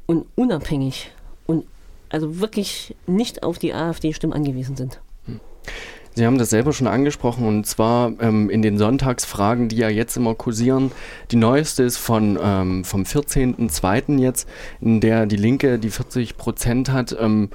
und 0.06 0.26
unabhängig 0.36 1.12
und 1.46 1.66
also 2.10 2.40
wirklich 2.40 2.96
nicht 3.08 3.44
auf 3.44 3.60
die 3.60 3.74
AfD-Stimmen 3.74 4.34
angewiesen 4.34 4.76
sind. 4.76 5.00
Sie 6.16 6.26
haben 6.26 6.38
das 6.38 6.50
selber 6.50 6.74
schon 6.74 6.88
angesprochen 6.88 7.46
und 7.46 7.66
zwar 7.66 8.12
ähm, 8.20 8.50
in 8.50 8.62
den 8.62 8.78
Sonntagsfragen, 8.78 9.70
die 9.70 9.78
ja 9.78 9.90
jetzt 9.90 10.18
immer 10.18 10.36
kursieren. 10.36 10.92
Die 11.32 11.36
neueste 11.36 11.84
ist 11.84 11.98
von, 11.98 12.38
ähm, 12.42 12.84
vom 12.84 13.04
14.02. 13.04 14.20
jetzt, 14.20 14.50
in 14.82 15.02
der 15.02 15.28
die 15.28 15.38
Linke 15.38 15.80
die 15.80 15.92
40 15.92 16.36
Prozent 16.36 16.92
hat. 16.92 17.16
Ähm, 17.18 17.50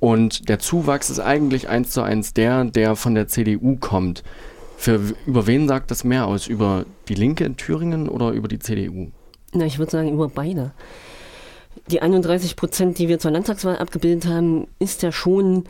und 0.00 0.48
der 0.48 0.58
Zuwachs 0.58 1.08
ist 1.08 1.18
eigentlich 1.18 1.68
eins 1.68 1.90
zu 1.90 2.02
eins 2.02 2.34
der, 2.34 2.64
der 2.66 2.94
von 2.94 3.14
der 3.14 3.26
CDU 3.26 3.76
kommt. 3.76 4.22
Für, 4.84 5.00
über 5.24 5.46
wen 5.46 5.66
sagt 5.66 5.90
das 5.90 6.04
mehr 6.04 6.26
aus? 6.26 6.46
Über 6.46 6.84
die 7.08 7.14
Linke 7.14 7.46
in 7.46 7.56
Thüringen 7.56 8.06
oder 8.06 8.32
über 8.32 8.48
die 8.48 8.58
CDU? 8.58 9.06
Na, 9.54 9.64
ich 9.64 9.78
würde 9.78 9.90
sagen 9.90 10.12
über 10.12 10.28
beide. 10.28 10.72
die 11.86 12.02
31 12.02 12.54
Prozent, 12.54 12.98
die 12.98 13.08
wir 13.08 13.18
zur 13.18 13.30
Landtagswahl 13.30 13.78
abgebildet 13.78 14.26
haben, 14.26 14.66
ist 14.78 15.02
ja 15.02 15.10
schon 15.10 15.64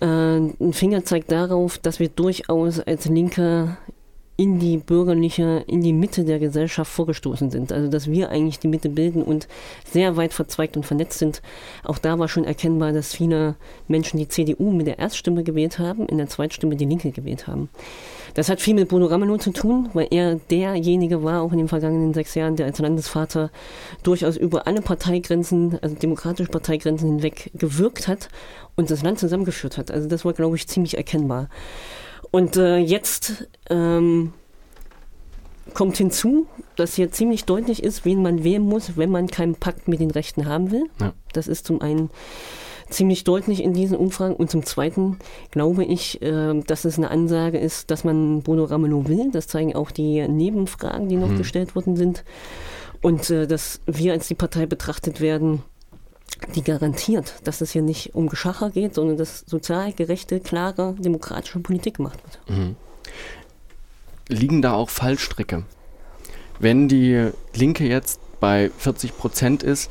äh, 0.00 0.06
ein 0.06 0.72
Fingerzeig 0.72 1.28
darauf, 1.28 1.78
dass 1.78 2.00
wir 2.00 2.08
durchaus 2.08 2.80
als 2.80 3.04
Linke 3.04 3.76
in 4.40 4.58
die 4.58 4.78
bürgerliche, 4.78 5.64
in 5.66 5.82
die 5.82 5.92
Mitte 5.92 6.24
der 6.24 6.38
Gesellschaft 6.38 6.90
vorgestoßen 6.90 7.50
sind. 7.50 7.72
Also 7.72 7.90
dass 7.90 8.10
wir 8.10 8.30
eigentlich 8.30 8.58
die 8.58 8.68
Mitte 8.68 8.88
bilden 8.88 9.22
und 9.22 9.46
sehr 9.84 10.16
weit 10.16 10.32
verzweigt 10.32 10.78
und 10.78 10.86
vernetzt 10.86 11.18
sind. 11.18 11.42
Auch 11.84 11.98
da 11.98 12.18
war 12.18 12.26
schon 12.26 12.44
erkennbar, 12.44 12.92
dass 12.92 13.12
viele 13.12 13.56
Menschen 13.86 14.16
die 14.16 14.28
CDU 14.28 14.70
mit 14.70 14.86
der 14.86 14.98
Erststimme 14.98 15.44
gewählt 15.44 15.78
haben, 15.78 16.06
in 16.06 16.16
der 16.16 16.28
Zweitstimme 16.28 16.74
die 16.74 16.86
Linke 16.86 17.10
gewählt 17.10 17.48
haben. 17.48 17.68
Das 18.32 18.48
hat 18.48 18.62
viel 18.62 18.72
mit 18.72 18.88
Bodo 18.88 19.04
Ramelow 19.04 19.36
zu 19.36 19.50
tun, 19.50 19.90
weil 19.92 20.08
er 20.10 20.36
derjenige 20.36 21.22
war, 21.22 21.42
auch 21.42 21.52
in 21.52 21.58
den 21.58 21.68
vergangenen 21.68 22.14
sechs 22.14 22.34
Jahren, 22.34 22.56
der 22.56 22.64
als 22.64 22.78
Landesvater 22.78 23.50
durchaus 24.04 24.38
über 24.38 24.66
alle 24.66 24.80
Parteigrenzen, 24.80 25.78
also 25.82 25.94
demokratische 25.96 26.50
Parteigrenzen 26.50 27.08
hinweg 27.10 27.50
gewirkt 27.52 28.08
hat 28.08 28.30
und 28.74 28.90
das 28.90 29.02
Land 29.02 29.18
zusammengeführt 29.18 29.76
hat. 29.76 29.90
Also 29.90 30.08
das 30.08 30.24
war, 30.24 30.32
glaube 30.32 30.56
ich, 30.56 30.66
ziemlich 30.66 30.96
erkennbar. 30.96 31.50
Und 32.30 32.56
äh, 32.56 32.78
jetzt 32.78 33.48
ähm, 33.68 34.32
kommt 35.74 35.96
hinzu, 35.96 36.46
dass 36.76 36.94
hier 36.94 37.10
ziemlich 37.10 37.44
deutlich 37.44 37.82
ist, 37.82 38.04
wen 38.04 38.22
man 38.22 38.44
wählen 38.44 38.62
muss, 38.62 38.96
wenn 38.96 39.10
man 39.10 39.28
keinen 39.28 39.54
Pakt 39.54 39.88
mit 39.88 40.00
den 40.00 40.10
Rechten 40.10 40.46
haben 40.46 40.70
will. 40.70 40.84
Ja. 41.00 41.12
Das 41.32 41.48
ist 41.48 41.66
zum 41.66 41.80
einen 41.80 42.10
ziemlich 42.88 43.24
deutlich 43.24 43.62
in 43.62 43.72
diesen 43.72 43.96
Umfragen 43.96 44.34
und 44.34 44.50
zum 44.50 44.66
Zweiten 44.66 45.18
glaube 45.50 45.84
ich, 45.84 46.20
äh, 46.22 46.60
dass 46.66 46.84
es 46.84 46.98
eine 46.98 47.10
Ansage 47.10 47.58
ist, 47.58 47.90
dass 47.90 48.04
man 48.04 48.42
Bono 48.42 48.64
Ramelow 48.64 49.08
will. 49.08 49.30
Das 49.32 49.46
zeigen 49.46 49.74
auch 49.74 49.90
die 49.90 50.26
Nebenfragen, 50.26 51.08
die 51.08 51.16
noch 51.16 51.28
mhm. 51.28 51.38
gestellt 51.38 51.74
worden 51.74 51.96
sind. 51.96 52.24
Und 53.00 53.30
äh, 53.30 53.46
dass 53.46 53.80
wir 53.86 54.12
als 54.12 54.28
die 54.28 54.34
Partei 54.34 54.66
betrachtet 54.66 55.20
werden, 55.20 55.62
die 56.54 56.62
garantiert, 56.62 57.34
dass 57.44 57.60
es 57.60 57.72
hier 57.72 57.82
nicht 57.82 58.14
um 58.14 58.28
Geschacher 58.28 58.70
geht, 58.70 58.94
sondern 58.94 59.16
dass 59.16 59.40
sozial 59.46 59.92
gerechte, 59.92 60.40
klare, 60.40 60.94
demokratische 60.98 61.60
Politik 61.60 61.96
gemacht 61.96 62.18
wird. 62.24 62.58
Mhm. 62.58 62.76
Liegen 64.28 64.62
da 64.62 64.72
auch 64.74 64.90
Fallstricke? 64.90 65.64
Wenn 66.58 66.88
die 66.88 67.30
Linke 67.54 67.86
jetzt 67.86 68.20
bei 68.38 68.70
40 68.78 69.16
Prozent 69.16 69.62
ist, 69.62 69.90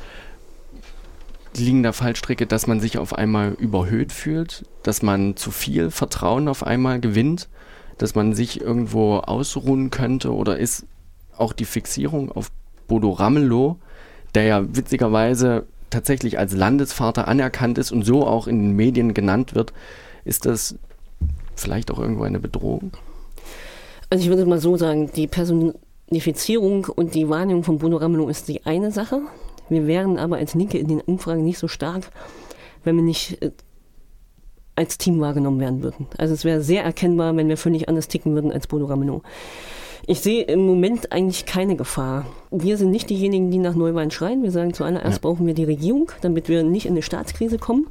liegen 1.55 1.83
da 1.83 1.91
Fallstricke, 1.91 2.45
dass 2.45 2.67
man 2.67 2.79
sich 2.79 2.97
auf 2.97 3.13
einmal 3.13 3.53
überhöht 3.53 4.11
fühlt, 4.11 4.65
dass 4.83 5.01
man 5.01 5.35
zu 5.35 5.51
viel 5.51 5.91
Vertrauen 5.91 6.47
auf 6.47 6.63
einmal 6.63 6.99
gewinnt, 6.99 7.49
dass 7.97 8.15
man 8.15 8.33
sich 8.33 8.61
irgendwo 8.61 9.17
ausruhen 9.17 9.89
könnte 9.89 10.33
oder 10.33 10.57
ist 10.57 10.85
auch 11.37 11.53
die 11.53 11.65
Fixierung 11.65 12.31
auf 12.31 12.51
Bodo 12.87 13.11
Ramelow, 13.11 13.77
der 14.35 14.43
ja 14.43 14.75
witzigerweise 14.75 15.65
tatsächlich 15.89 16.37
als 16.39 16.53
Landesvater 16.53 17.27
anerkannt 17.27 17.77
ist 17.77 17.91
und 17.91 18.03
so 18.03 18.25
auch 18.25 18.47
in 18.47 18.61
den 18.61 18.75
Medien 18.75 19.13
genannt 19.13 19.55
wird, 19.55 19.73
ist 20.25 20.45
das 20.45 20.75
vielleicht 21.55 21.91
auch 21.91 21.99
irgendwo 21.99 22.23
eine 22.23 22.39
Bedrohung? 22.39 22.91
Also 24.09 24.23
ich 24.23 24.29
würde 24.29 24.45
mal 24.45 24.59
so 24.59 24.77
sagen, 24.77 25.11
die 25.15 25.27
Personifizierung 25.27 26.85
und 26.85 27.13
die 27.15 27.29
Wahrnehmung 27.29 27.63
von 27.63 27.77
Bono 27.77 27.97
Ramelow 27.97 28.29
ist 28.29 28.47
die 28.47 28.65
eine 28.65 28.91
Sache. 28.91 29.21
Wir 29.69 29.85
wären 29.85 30.17
aber 30.17 30.37
als 30.37 30.55
Linke 30.55 30.79
in 30.79 30.87
den 30.87 31.01
Umfragen 31.01 31.43
nicht 31.43 31.59
so 31.59 31.67
stark, 31.67 32.09
wenn 32.83 32.95
wir 32.95 33.03
nicht 33.03 33.41
äh, 33.41 33.51
als 34.75 34.97
Team 34.97 35.19
wahrgenommen 35.19 35.59
werden 35.59 35.83
würden. 35.83 36.07
Also 36.17 36.33
es 36.33 36.45
wäre 36.45 36.61
sehr 36.61 36.83
erkennbar, 36.83 37.35
wenn 37.35 37.49
wir 37.49 37.57
völlig 37.57 37.89
anders 37.89 38.07
ticken 38.07 38.33
würden 38.33 38.51
als 38.51 38.65
Bodo 38.65 38.85
Ramelow. 38.85 39.21
Ich 40.09 40.21
sehe 40.21 40.41
im 40.41 40.65
Moment 40.65 41.11
eigentlich 41.11 41.45
keine 41.45 41.75
Gefahr. 41.75 42.25
Wir 42.49 42.77
sind 42.77 42.89
nicht 42.89 43.11
diejenigen, 43.11 43.51
die 43.51 43.59
nach 43.59 43.75
Neuwahlen 43.75 44.09
schreien. 44.09 44.41
Wir 44.41 44.49
sagen 44.49 44.73
zuallererst 44.73 45.17
ja. 45.17 45.21
brauchen 45.21 45.45
wir 45.45 45.53
die 45.53 45.65
Regierung, 45.65 46.11
damit 46.21 46.49
wir 46.49 46.63
nicht 46.63 46.87
in 46.87 46.93
eine 46.93 47.03
Staatskrise 47.03 47.59
kommen. 47.59 47.85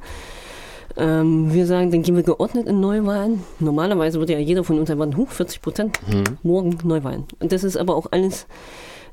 Ähm, 0.97 1.53
wir 1.53 1.65
sagen, 1.65 1.91
dann 1.91 2.01
gehen 2.01 2.17
wir 2.17 2.23
geordnet 2.23 2.67
in 2.67 2.81
Neuwahlen. 2.81 3.45
Normalerweise 3.59 4.19
würde 4.19 4.33
ja 4.33 4.39
jeder 4.39 4.65
von 4.65 4.77
uns 4.79 4.89
erwarten, 4.89 5.15
hoch 5.15 5.29
40 5.29 5.61
Prozent, 5.61 5.99
mhm. 6.09 6.37
morgen 6.43 6.77
Neuwahlen. 6.83 7.23
Und 7.39 7.53
das 7.53 7.63
ist 7.63 7.77
aber 7.77 7.95
auch 7.95 8.07
alles 8.11 8.47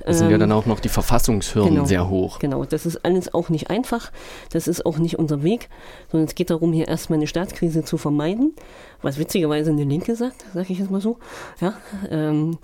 das 0.04 0.18
sind 0.18 0.30
ja 0.30 0.38
dann 0.38 0.52
auch 0.52 0.66
noch 0.66 0.78
die 0.78 0.88
Verfassungshürden 0.88 1.74
genau, 1.74 1.84
sehr 1.84 2.08
hoch. 2.08 2.38
Genau, 2.38 2.64
das 2.64 2.86
ist 2.86 3.04
alles 3.04 3.34
auch 3.34 3.48
nicht 3.48 3.70
einfach. 3.70 4.12
Das 4.52 4.68
ist 4.68 4.86
auch 4.86 4.98
nicht 4.98 5.18
unser 5.18 5.42
Weg, 5.42 5.68
sondern 6.10 6.28
es 6.28 6.34
geht 6.34 6.50
darum, 6.50 6.72
hier 6.72 6.86
erstmal 6.86 7.18
eine 7.18 7.26
Staatskrise 7.26 7.82
zu 7.82 7.98
vermeiden, 7.98 8.54
was 9.02 9.18
witzigerweise 9.18 9.70
eine 9.70 9.84
Linke 9.84 10.14
sagt, 10.14 10.44
sage 10.54 10.72
ich 10.72 10.78
jetzt 10.78 10.90
mal 10.90 11.00
so. 11.00 11.18
Ja, 11.60 11.74
ähm, 12.10 12.58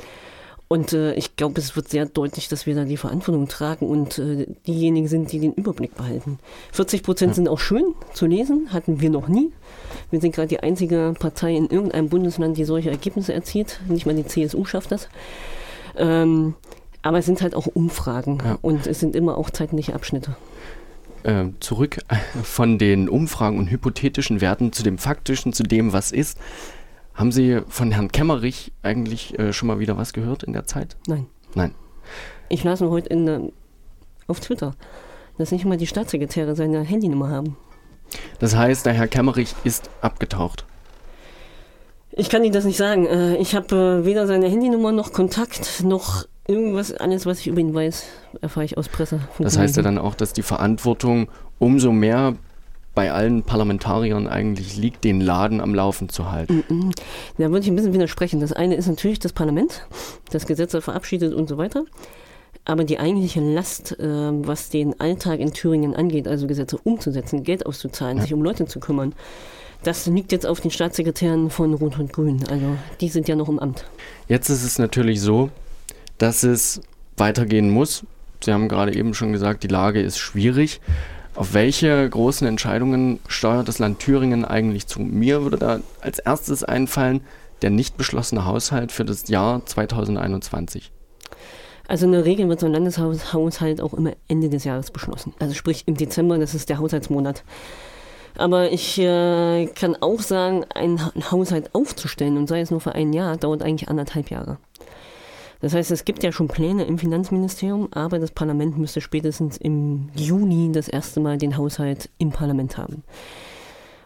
und 0.73 0.95
äh, 0.95 1.13
ich 1.17 1.37
glaube, 1.37 1.61
es 1.61 1.77
wird 1.77 1.91
sehr 1.91 2.07
deutlich, 2.07 2.49
dass 2.49 2.65
wir 2.65 2.75
da 2.75 2.87
die 2.87 2.97
Verantwortung 2.97 3.47
tragen 3.47 3.87
und 3.87 4.19
äh, 4.19 4.47
diejenigen 4.67 5.07
sind, 5.07 5.31
die 5.31 5.39
den 5.39 5.53
Überblick 5.53 5.95
behalten. 5.95 6.39
40 6.73 7.03
Prozent 7.03 7.35
sind 7.35 7.47
auch 7.47 7.59
schön 7.59 7.95
zu 8.15 8.25
lesen, 8.25 8.73
hatten 8.73 9.03
wir 9.03 9.11
noch 9.11 9.29
nie. 9.29 9.53
Wir 10.11 10.23
sind 10.23 10.35
gerade 10.35 10.49
die 10.49 10.61
einzige 10.61 11.13
Partei 11.19 11.55
in 11.55 11.69
irgendeinem 11.69 12.09
Bundesland, 12.09 12.57
die 12.57 12.65
solche 12.65 12.89
Ergebnisse 12.89 13.35
erzielt. 13.35 13.81
Nicht 13.87 14.07
mal 14.07 14.15
die 14.15 14.25
CSU 14.25 14.65
schafft 14.65 14.93
das. 14.93 15.11
Ähm, 15.95 16.55
aber 17.03 17.19
es 17.19 17.27
sind 17.27 17.43
halt 17.43 17.55
auch 17.55 17.67
Umfragen 17.67 18.39
ja. 18.43 18.59
und 18.63 18.87
es 18.87 18.99
sind 18.99 19.15
immer 19.15 19.37
auch 19.37 19.51
zeitliche 19.51 19.93
Abschnitte. 19.93 20.37
Äh, 21.25 21.49
zurück 21.61 21.99
von 22.43 22.79
den 22.79 23.11
Umfragen 23.11 23.59
und 23.59 23.71
hypothetischen 23.71 24.41
Werten 24.41 24.73
zu 24.73 24.83
dem 24.83 24.97
faktischen, 24.97 25.53
zu 25.53 25.65
dem, 25.65 25.93
was 25.93 26.13
ist. 26.13 26.39
Haben 27.15 27.33
Sie 27.33 27.61
von 27.69 27.91
Herrn 27.91 28.11
Kemmerich 28.11 28.73
eigentlich 28.83 29.39
äh, 29.39 29.53
schon 29.53 29.69
mal 29.69 29.79
wieder 29.79 29.97
was 29.97 30.13
gehört 30.13 30.43
in 30.43 30.53
der 30.53 30.65
Zeit? 30.65 30.97
Nein. 31.07 31.27
Nein. 31.55 31.75
Ich 32.49 32.65
las 32.65 32.81
nur 32.81 32.91
heute 32.91 33.09
in, 33.11 33.53
auf 34.27 34.41
Twitter, 34.41 34.75
dass 35.39 35.53
nicht 35.53 35.65
mal 35.65 35.77
die 35.77 35.87
Staatssekretäre 35.87 36.57
seine 36.57 36.83
Handynummer 36.83 37.29
haben. 37.29 37.57
Das 38.39 38.57
heißt, 38.57 38.85
der 38.87 38.93
Herr 38.93 39.09
Kemmerich 39.09 39.55
ist 39.65 39.91
abgetaucht. 40.01 40.67
Ich 42.11 42.29
kann 42.29 42.45
Ihnen 42.45 42.53
das 42.53 42.65
nicht 42.65 42.77
sagen. 42.77 43.07
Äh, 43.07 43.37
ich 43.37 43.55
habe 43.55 44.03
äh, 44.03 44.05
weder 44.05 44.27
seine 44.27 44.49
Handynummer 44.49 44.93
noch 44.93 45.13
Kontakt 45.13 45.83
noch 45.85 46.27
Irgendwas, 46.49 46.93
alles, 46.93 47.25
was 47.25 47.39
ich 47.39 47.47
über 47.47 47.61
ihn 47.61 47.73
weiß, 47.73 48.05
erfahre 48.41 48.65
ich 48.65 48.77
aus 48.77 48.89
Presse. 48.89 49.21
Das 49.39 49.57
heißt 49.57 49.77
ja 49.77 49.83
dann 49.83 49.97
auch, 49.97 50.17
dass 50.17 50.33
die 50.33 50.43
Verantwortung 50.43 51.29
umso 51.61 51.93
mehr 51.93 52.35
bei 52.95 53.13
allen 53.13 53.43
Parlamentariern 53.43 54.29
eigentlich 54.29 54.77
liegt, 54.77 55.05
den 55.05 55.21
Laden 55.21 55.61
am 55.61 55.75
Laufen 55.75 56.09
zu 56.09 56.31
halten. 56.31 56.65
Mm 56.69 56.73
-mm. 56.73 56.95
Da 57.39 57.51
würde 57.51 57.61
ich 57.61 57.69
ein 57.69 57.77
bisschen 57.77 57.95
widersprechen. 57.95 58.41
Das 58.41 58.53
eine 58.53 58.75
ist 58.75 58.87
natürlich 58.87 59.19
das 59.19 59.33
Parlament, 59.33 59.87
das 60.31 60.47
Gesetze 60.47 60.83
verabschiedet 60.83 61.33
und 61.33 61.49
so 61.49 61.57
weiter. 61.57 61.85
Aber 62.65 62.85
die 62.85 62.99
eigentliche 62.99 63.41
Last, 63.41 63.99
äh, 63.99 64.07
was 64.07 64.69
den 64.69 65.01
Alltag 65.01 65.41
in 65.41 65.53
Thüringen 65.53 65.97
angeht, 65.97 66.29
also 66.29 66.47
Gesetze 66.47 66.79
umzusetzen, 66.79 67.43
Geld 67.43 67.67
auszuzahlen, 67.67 68.19
ja. 68.19 68.23
sich 68.23 68.35
um 68.35 68.43
Leute 68.43 68.67
zu 68.67 68.79
kümmern, 68.79 69.15
das 69.83 70.07
liegt 70.07 70.31
jetzt 70.31 70.47
auf 70.47 70.61
den 70.61 70.71
Staatssekretären 70.71 71.51
von 71.51 71.75
Rot 71.75 71.99
und 71.99 72.13
Grün. 72.13 72.45
Also 72.49 72.77
die 73.01 73.09
sind 73.09 73.27
ja 73.27 73.35
noch 73.35 73.49
im 73.49 73.59
Amt. 73.59 73.85
Jetzt 74.29 74.49
ist 74.49 74.63
es 74.63 74.79
natürlich 74.79 75.21
so, 75.21 75.51
dass 76.19 76.45
es 76.45 76.81
weitergehen 77.17 77.69
muss. 77.69 78.05
Sie 78.45 78.53
haben 78.53 78.69
gerade 78.69 78.95
eben 78.95 79.15
schon 79.15 79.33
gesagt, 79.33 79.65
die 79.65 79.69
Lage 79.69 80.01
ist 80.01 80.19
schwierig. 80.19 80.81
Auf 81.35 81.55
welche 81.55 82.09
großen 82.09 82.47
Entscheidungen 82.47 83.19
steuert 83.27 83.67
das 83.67 83.79
Land 83.79 84.01
Thüringen 84.01 84.45
eigentlich 84.45 84.87
zu? 84.87 85.01
Mir 85.01 85.43
würde 85.43 85.57
da 85.57 85.81
als 86.01 86.19
erstes 86.19 86.63
einfallen, 86.63 87.23
der 87.63 87.71
nicht 87.71 87.97
beschlossene 87.97 88.45
Haushalt 88.45 88.93
für 88.93 89.05
das 89.05 89.29
Jahr 89.29 89.65
2021. 89.65 90.93
Also 91.89 92.07
in 92.07 92.13
der 92.13 92.25
Regel 92.25 92.49
wird 92.49 92.61
so 92.61 92.67
ein 92.67 92.73
Landeshaushalt 92.73 93.81
auch 93.81 93.95
immer 93.95 94.13
Ende 94.29 94.51
des 94.51 94.65
Jahres 94.65 94.91
beschlossen. 94.91 95.35
Also 95.39 95.55
sprich 95.55 95.85
im 95.87 95.97
Dezember, 95.97 96.39
das 96.39 96.55
ist 96.55 96.69
der 96.69 96.79
Haushaltsmonat. 96.79 97.45
Aber 98.37 98.71
ich 98.71 98.99
äh, 98.99 99.67
kann 99.67 99.97
auch 100.01 100.21
sagen, 100.21 100.65
einen 100.75 101.01
Haushalt 101.31 101.75
aufzustellen, 101.75 102.37
und 102.37 102.47
sei 102.47 102.61
es 102.61 102.71
nur 102.71 102.81
für 102.81 102.95
ein 102.95 103.13
Jahr, 103.13 103.37
dauert 103.37 103.63
eigentlich 103.63 103.89
anderthalb 103.89 104.31
Jahre. 104.31 104.59
Das 105.63 105.75
heißt, 105.75 105.93
es 105.93 106.05
gibt 106.05 106.25
ja 106.25 106.33
schon 106.33 106.49
Pläne 106.49 106.85
im 106.85 106.99
Finanzministerium, 106.99 107.89
aber 107.93 108.19
das 108.19 108.33
Parlament 108.33 108.77
müsste 108.77 109.01
spätestens 109.01 109.57
im 109.57 110.11
Juni 110.15 110.73
das 110.73 110.89
erste 110.89 111.21
Mal 111.21 111.39
den 111.39 111.57
Haushalt 111.57 112.11
im 112.19 112.31
Parlament 112.31 112.77
haben. 112.77 113.05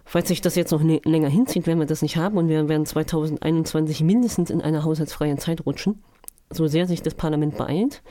Falls 0.04 0.28
sich 0.28 0.42
das 0.42 0.54
jetzt 0.54 0.70
noch 0.70 0.82
länger 0.82 1.28
hinzieht, 1.28 1.66
werden 1.66 1.78
wir 1.78 1.86
das 1.86 2.02
nicht 2.02 2.18
haben 2.18 2.36
und 2.36 2.48
wir 2.48 2.68
werden 2.68 2.84
2021 2.84 4.02
mindestens 4.02 4.50
in 4.50 4.60
einer 4.60 4.84
haushaltsfreien 4.84 5.38
Zeit 5.38 5.64
rutschen. 5.64 6.02
So 6.50 6.68
sehr 6.68 6.86
sich 6.86 7.02
das 7.02 7.14
Parlament 7.14 7.56
beeilt. 7.56 8.02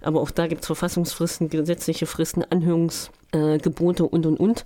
Aber 0.00 0.22
auch 0.22 0.30
da 0.30 0.46
gibt 0.46 0.62
es 0.62 0.66
Verfassungsfristen, 0.66 1.50
gesetzliche 1.50 2.06
Fristen, 2.06 2.42
Anhörungsgebote 2.42 4.04
äh, 4.04 4.06
und 4.06 4.24
und 4.26 4.40
und, 4.40 4.64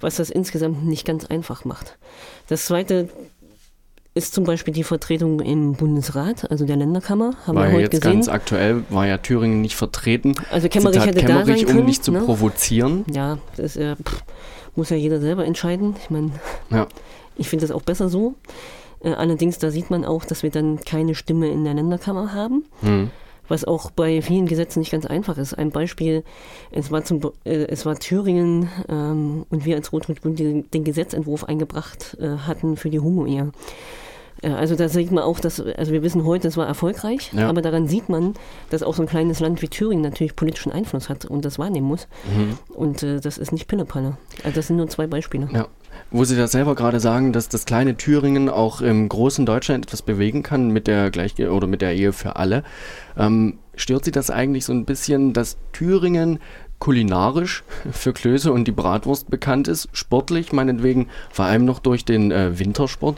was 0.00 0.16
das 0.16 0.30
insgesamt 0.30 0.86
nicht 0.86 1.04
ganz 1.04 1.26
einfach 1.26 1.66
macht. 1.66 1.98
Das 2.48 2.64
zweite 2.64 3.10
ist 4.14 4.32
zum 4.32 4.44
Beispiel 4.44 4.72
die 4.72 4.84
Vertretung 4.84 5.40
im 5.40 5.72
Bundesrat, 5.72 6.48
also 6.50 6.64
der 6.64 6.76
Länderkammer. 6.76 7.34
Haben 7.46 7.56
war 7.56 7.64
wir 7.64 7.70
ja 7.70 7.74
heute 7.74 7.82
jetzt 7.82 8.02
gesehen. 8.02 8.12
ganz 8.12 8.28
aktuell, 8.28 8.84
war 8.88 9.06
ja 9.06 9.18
Thüringen 9.18 9.60
nicht 9.60 9.74
vertreten. 9.74 10.34
Also 10.52 10.68
Kämmerich 10.68 11.00
Zitat, 11.00 11.16
hätte 11.16 11.26
Kämmerich, 11.26 11.46
da 11.46 11.56
sein 11.56 11.66
können, 11.66 11.78
um 11.80 11.86
nicht 11.86 12.04
zu 12.04 12.12
ne? 12.12 12.20
provozieren. 12.20 13.04
Ja, 13.12 13.38
das 13.56 13.76
äh, 13.76 13.96
pff, 13.96 14.22
muss 14.76 14.90
ja 14.90 14.96
jeder 14.96 15.20
selber 15.20 15.44
entscheiden. 15.44 15.96
Ich 16.00 16.10
meine, 16.10 16.30
ja. 16.70 16.86
ich 17.36 17.48
finde 17.48 17.66
das 17.66 17.74
auch 17.74 17.82
besser 17.82 18.08
so. 18.08 18.34
Äh, 19.02 19.10
allerdings, 19.10 19.58
da 19.58 19.72
sieht 19.72 19.90
man 19.90 20.04
auch, 20.04 20.24
dass 20.24 20.44
wir 20.44 20.50
dann 20.50 20.78
keine 20.80 21.16
Stimme 21.16 21.48
in 21.48 21.64
der 21.64 21.74
Länderkammer 21.74 22.32
haben. 22.32 22.64
Hm. 22.82 23.10
was 23.48 23.64
auch 23.64 23.90
bei 23.90 24.22
vielen 24.22 24.46
Gesetzen 24.46 24.78
nicht 24.78 24.92
ganz 24.92 25.06
einfach 25.06 25.38
ist. 25.38 25.54
Ein 25.54 25.70
Beispiel, 25.70 26.22
es 26.70 26.92
war, 26.92 27.04
zum, 27.04 27.20
äh, 27.44 27.66
es 27.66 27.84
war 27.84 27.98
Thüringen 27.98 28.70
ähm, 28.88 29.44
und 29.50 29.64
wir 29.64 29.74
als 29.74 29.92
Rot-Rot-Grün 29.92 30.36
den, 30.36 30.70
den, 30.70 30.84
Gesetzentwurf 30.84 31.44
eingebracht 31.44 32.16
äh, 32.20 32.38
hatten 32.38 32.76
für 32.76 32.90
die 32.90 33.00
Homo-Ehe. 33.00 33.50
Äh, 34.42 34.50
also 34.50 34.76
da 34.76 34.88
sieht 34.88 35.12
man 35.12 35.24
auch, 35.24 35.40
dass, 35.40 35.60
also 35.60 35.92
wir 35.92 36.02
wissen 36.02 36.24
heute, 36.24 36.48
es 36.48 36.56
war 36.56 36.66
erfolgreich, 36.66 37.30
ja. 37.32 37.48
aber 37.48 37.62
daran 37.62 37.88
sieht 37.88 38.08
man, 38.08 38.34
dass 38.70 38.82
auch 38.82 38.94
so 38.94 39.02
ein 39.02 39.08
kleines 39.08 39.40
Land 39.40 39.62
wie 39.62 39.68
Thüringen 39.68 40.02
natürlich 40.02 40.36
politischen 40.36 40.72
Einfluss 40.72 41.08
hat 41.08 41.24
und 41.24 41.44
das 41.44 41.58
wahrnehmen 41.58 41.86
muss. 41.86 42.06
Mhm. 42.24 42.58
Und 42.74 43.02
äh, 43.02 43.20
das 43.20 43.38
ist 43.38 43.52
nicht 43.52 43.68
Pillepalle. 43.68 44.16
Also 44.42 44.56
das 44.56 44.66
sind 44.66 44.76
nur 44.76 44.88
zwei 44.88 45.06
Beispiele. 45.06 45.48
Ja. 45.52 45.68
Wo 46.10 46.24
Sie 46.24 46.36
das 46.36 46.52
selber 46.52 46.74
gerade 46.74 47.00
sagen, 47.00 47.32
dass 47.32 47.48
das 47.48 47.66
kleine 47.66 47.96
Thüringen 47.96 48.48
auch 48.48 48.80
im 48.80 49.08
großen 49.08 49.46
Deutschland 49.46 49.86
etwas 49.86 50.02
bewegen 50.02 50.42
kann 50.42 50.70
mit 50.70 50.86
der 50.86 51.10
Gleichge 51.10 51.52
oder 51.52 51.66
mit 51.66 51.82
der 51.82 51.94
Ehe 51.94 52.12
für 52.12 52.36
alle. 52.36 52.64
Ähm, 53.16 53.58
stört 53.76 54.04
Sie 54.04 54.10
das 54.10 54.30
eigentlich 54.30 54.64
so 54.64 54.72
ein 54.72 54.84
bisschen, 54.84 55.32
dass 55.32 55.56
Thüringen 55.72 56.40
kulinarisch 56.78 57.64
für 57.92 58.12
Klöße 58.12 58.52
und 58.52 58.66
die 58.66 58.72
Bratwurst 58.72 59.30
bekannt 59.30 59.68
ist, 59.68 59.88
sportlich 59.92 60.52
meinetwegen, 60.52 61.08
vor 61.30 61.46
allem 61.46 61.64
noch 61.64 61.78
durch 61.78 62.04
den 62.04 62.30
äh, 62.30 62.58
Wintersport, 62.58 63.16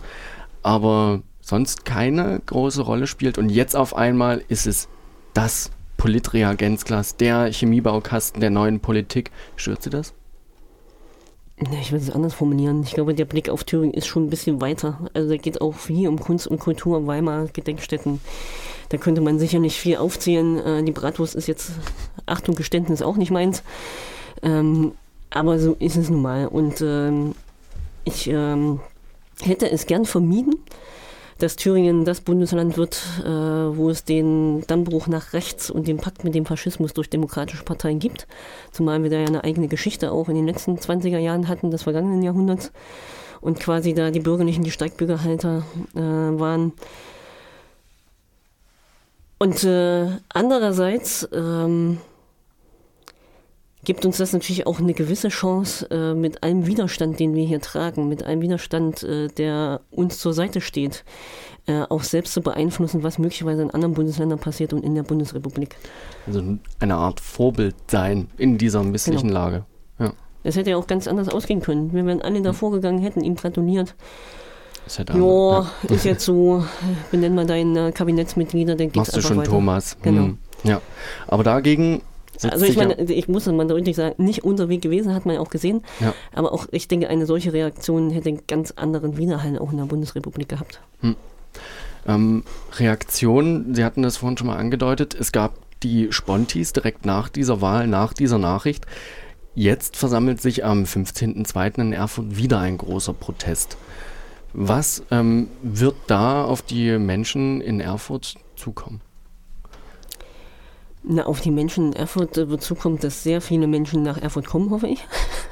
aber 0.66 1.22
sonst 1.40 1.84
keine 1.84 2.40
große 2.44 2.82
Rolle 2.82 3.06
spielt 3.06 3.38
und 3.38 3.50
jetzt 3.50 3.76
auf 3.76 3.94
einmal 3.94 4.42
ist 4.48 4.66
es 4.66 4.88
das 5.32 5.70
Politreagenzglas, 5.96 7.16
der 7.16 7.52
Chemiebaukasten 7.52 8.40
der 8.40 8.50
neuen 8.50 8.80
Politik. 8.80 9.30
Stört 9.54 9.84
Sie 9.84 9.90
das? 9.90 10.12
Ich 11.80 11.92
würde 11.92 12.04
es 12.04 12.10
anders 12.10 12.34
formulieren. 12.34 12.82
Ich 12.82 12.94
glaube, 12.94 13.14
der 13.14 13.24
Blick 13.26 13.48
auf 13.48 13.62
Thüringen 13.62 13.94
ist 13.94 14.08
schon 14.08 14.26
ein 14.26 14.30
bisschen 14.30 14.60
weiter. 14.60 15.08
Also 15.14 15.28
da 15.30 15.36
geht 15.36 15.60
auch 15.60 15.74
viel 15.74 16.08
um 16.08 16.18
Kunst 16.18 16.48
und 16.48 16.58
Kultur, 16.58 17.06
Weimar, 17.06 17.46
Gedenkstätten. 17.46 18.20
Da 18.88 18.98
könnte 18.98 19.20
man 19.20 19.38
sicher 19.38 19.60
nicht 19.60 19.76
viel 19.76 19.98
aufzählen. 19.98 20.58
Äh, 20.58 20.82
die 20.82 20.92
Bratwurst 20.92 21.36
ist 21.36 21.46
jetzt, 21.46 21.70
Achtung, 22.26 22.56
Geständnis 22.56 23.02
auch 23.02 23.16
nicht 23.16 23.30
meins. 23.30 23.62
Ähm, 24.42 24.92
aber 25.30 25.60
so 25.60 25.76
ist 25.78 25.96
es 25.96 26.10
nun 26.10 26.22
mal. 26.22 26.48
Und 26.48 26.80
ähm, 26.82 27.36
ich 28.04 28.28
ähm, 28.28 28.80
hätte 29.42 29.70
es 29.70 29.86
gern 29.86 30.04
vermieden, 30.04 30.54
dass 31.38 31.56
Thüringen 31.56 32.04
das 32.04 32.22
Bundesland 32.22 32.78
wird, 32.78 33.02
äh, 33.22 33.28
wo 33.28 33.90
es 33.90 34.04
den 34.04 34.62
Dammbruch 34.66 35.06
nach 35.06 35.32
rechts 35.34 35.70
und 35.70 35.86
den 35.86 35.98
Pakt 35.98 36.24
mit 36.24 36.34
dem 36.34 36.46
Faschismus 36.46 36.94
durch 36.94 37.10
demokratische 37.10 37.62
Parteien 37.64 37.98
gibt. 37.98 38.26
Zumal 38.72 39.02
wir 39.02 39.10
da 39.10 39.18
ja 39.18 39.26
eine 39.26 39.44
eigene 39.44 39.68
Geschichte 39.68 40.12
auch 40.12 40.28
in 40.28 40.36
den 40.36 40.46
letzten 40.46 40.76
20er 40.76 41.18
Jahren 41.18 41.48
hatten, 41.48 41.70
des 41.70 41.82
vergangenen 41.82 42.22
Jahrhunderts. 42.22 42.72
Und 43.42 43.60
quasi 43.60 43.92
da 43.92 44.10
die 44.10 44.20
Bürgerlichen 44.20 44.64
die 44.64 44.70
Steigbürgerhalter 44.70 45.62
äh, 45.94 46.00
waren. 46.00 46.72
Und 49.38 49.62
äh, 49.64 50.06
andererseits 50.30 51.28
ähm, 51.32 51.98
gibt 53.86 54.04
uns 54.04 54.18
das 54.18 54.32
natürlich 54.32 54.66
auch 54.66 54.80
eine 54.80 54.92
gewisse 54.92 55.28
Chance, 55.28 55.88
äh, 55.90 56.12
mit 56.12 56.42
allem 56.42 56.66
Widerstand, 56.66 57.20
den 57.20 57.34
wir 57.34 57.46
hier 57.46 57.60
tragen, 57.60 58.08
mit 58.08 58.24
allem 58.24 58.42
Widerstand, 58.42 59.04
äh, 59.04 59.28
der 59.28 59.80
uns 59.92 60.18
zur 60.18 60.34
Seite 60.34 60.60
steht, 60.60 61.04
äh, 61.66 61.82
auch 61.82 62.02
selbst 62.02 62.34
zu 62.34 62.42
beeinflussen, 62.42 63.04
was 63.04 63.18
möglicherweise 63.18 63.62
in 63.62 63.70
anderen 63.70 63.94
Bundesländern 63.94 64.40
passiert 64.40 64.72
und 64.72 64.84
in 64.84 64.96
der 64.96 65.04
Bundesrepublik. 65.04 65.76
Also 66.26 66.42
eine 66.80 66.96
Art 66.96 67.20
Vorbild 67.20 67.76
sein 67.86 68.28
in 68.36 68.58
dieser 68.58 68.82
misslichen 68.82 69.28
genau. 69.28 69.40
Lage. 69.40 69.64
Ja. 70.00 70.12
Es 70.42 70.56
hätte 70.56 70.70
ja 70.70 70.76
auch 70.76 70.88
ganz 70.88 71.06
anders 71.06 71.28
ausgehen 71.28 71.62
können. 71.62 71.92
Wir 71.92 72.04
wären 72.04 72.22
alle 72.22 72.42
davor 72.42 72.72
gegangen, 72.72 72.98
hätten 72.98 73.22
ihm 73.22 73.36
gratuliert. 73.36 73.94
Ja, 74.98 75.16
ja, 75.16 75.70
ist 75.94 76.04
jetzt 76.04 76.24
so, 76.24 76.64
benenn 77.12 77.36
mal 77.36 77.46
deinen 77.46 77.94
Kabinettsmitglieder, 77.94 78.74
dann 78.74 78.88
geht's 78.88 78.96
Machst 78.96 79.16
du 79.16 79.22
schon, 79.22 79.36
weiter. 79.36 79.50
Thomas. 79.50 79.96
Genau. 80.02 80.24
Hm. 80.24 80.38
Ja, 80.64 80.80
aber 81.28 81.44
dagegen 81.44 82.02
also 82.42 82.64
ich 82.64 82.76
meine, 82.76 82.94
ich 82.94 83.28
muss 83.28 83.46
man 83.46 83.68
deutlich 83.68 83.96
sagen, 83.96 84.22
nicht 84.22 84.44
unser 84.44 84.68
Weg 84.68 84.82
gewesen, 84.82 85.14
hat 85.14 85.26
man 85.26 85.36
ja 85.36 85.40
auch 85.40 85.50
gesehen. 85.50 85.82
Ja. 86.00 86.14
Aber 86.32 86.52
auch, 86.52 86.66
ich 86.70 86.88
denke, 86.88 87.08
eine 87.08 87.26
solche 87.26 87.52
Reaktion 87.52 88.10
hätte 88.10 88.28
einen 88.28 88.42
ganz 88.46 88.72
anderen 88.72 89.16
Widerhall 89.16 89.58
auch 89.58 89.72
in 89.72 89.78
der 89.78 89.84
Bundesrepublik 89.84 90.48
gehabt. 90.48 90.80
Hm. 91.00 91.16
Ähm, 92.06 92.44
Reaktion, 92.76 93.74
Sie 93.74 93.84
hatten 93.84 94.02
das 94.02 94.18
vorhin 94.18 94.36
schon 94.36 94.46
mal 94.46 94.56
angedeutet, 94.56 95.14
es 95.14 95.32
gab 95.32 95.54
die 95.82 96.08
Spontis 96.10 96.72
direkt 96.72 97.04
nach 97.04 97.28
dieser 97.28 97.60
Wahl, 97.60 97.86
nach 97.86 98.12
dieser 98.12 98.38
Nachricht. 98.38 98.86
Jetzt 99.54 99.96
versammelt 99.96 100.40
sich 100.40 100.64
am 100.64 100.84
15.02. 100.84 101.80
in 101.80 101.92
Erfurt 101.92 102.36
wieder 102.36 102.60
ein 102.60 102.78
großer 102.78 103.14
Protest. 103.14 103.76
Was 104.52 105.02
ähm, 105.10 105.48
wird 105.62 105.96
da 106.06 106.44
auf 106.44 106.62
die 106.62 106.98
Menschen 106.98 107.60
in 107.60 107.80
Erfurt 107.80 108.36
zukommen? 108.56 109.00
Na, 111.08 111.24
auf 111.24 111.40
die 111.40 111.52
Menschen 111.52 111.92
in 111.92 111.92
Erfurt 111.92 112.36
wird 112.36 112.62
zukommen, 112.62 112.98
dass 112.98 113.22
sehr 113.22 113.40
viele 113.40 113.68
Menschen 113.68 114.02
nach 114.02 114.20
Erfurt 114.20 114.46
kommen, 114.46 114.70
hoffe 114.70 114.88
ich. 114.88 115.06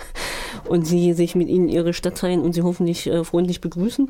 Und 0.68 0.84
sie 0.84 1.12
sich 1.12 1.36
mit 1.36 1.48
ihnen 1.48 1.68
ihre 1.68 1.92
Stadt 1.92 2.18
teilen 2.18 2.40
und 2.40 2.54
sie 2.54 2.62
hoffentlich 2.62 3.06
äh, 3.06 3.22
freundlich 3.22 3.60
begrüßen. 3.60 4.08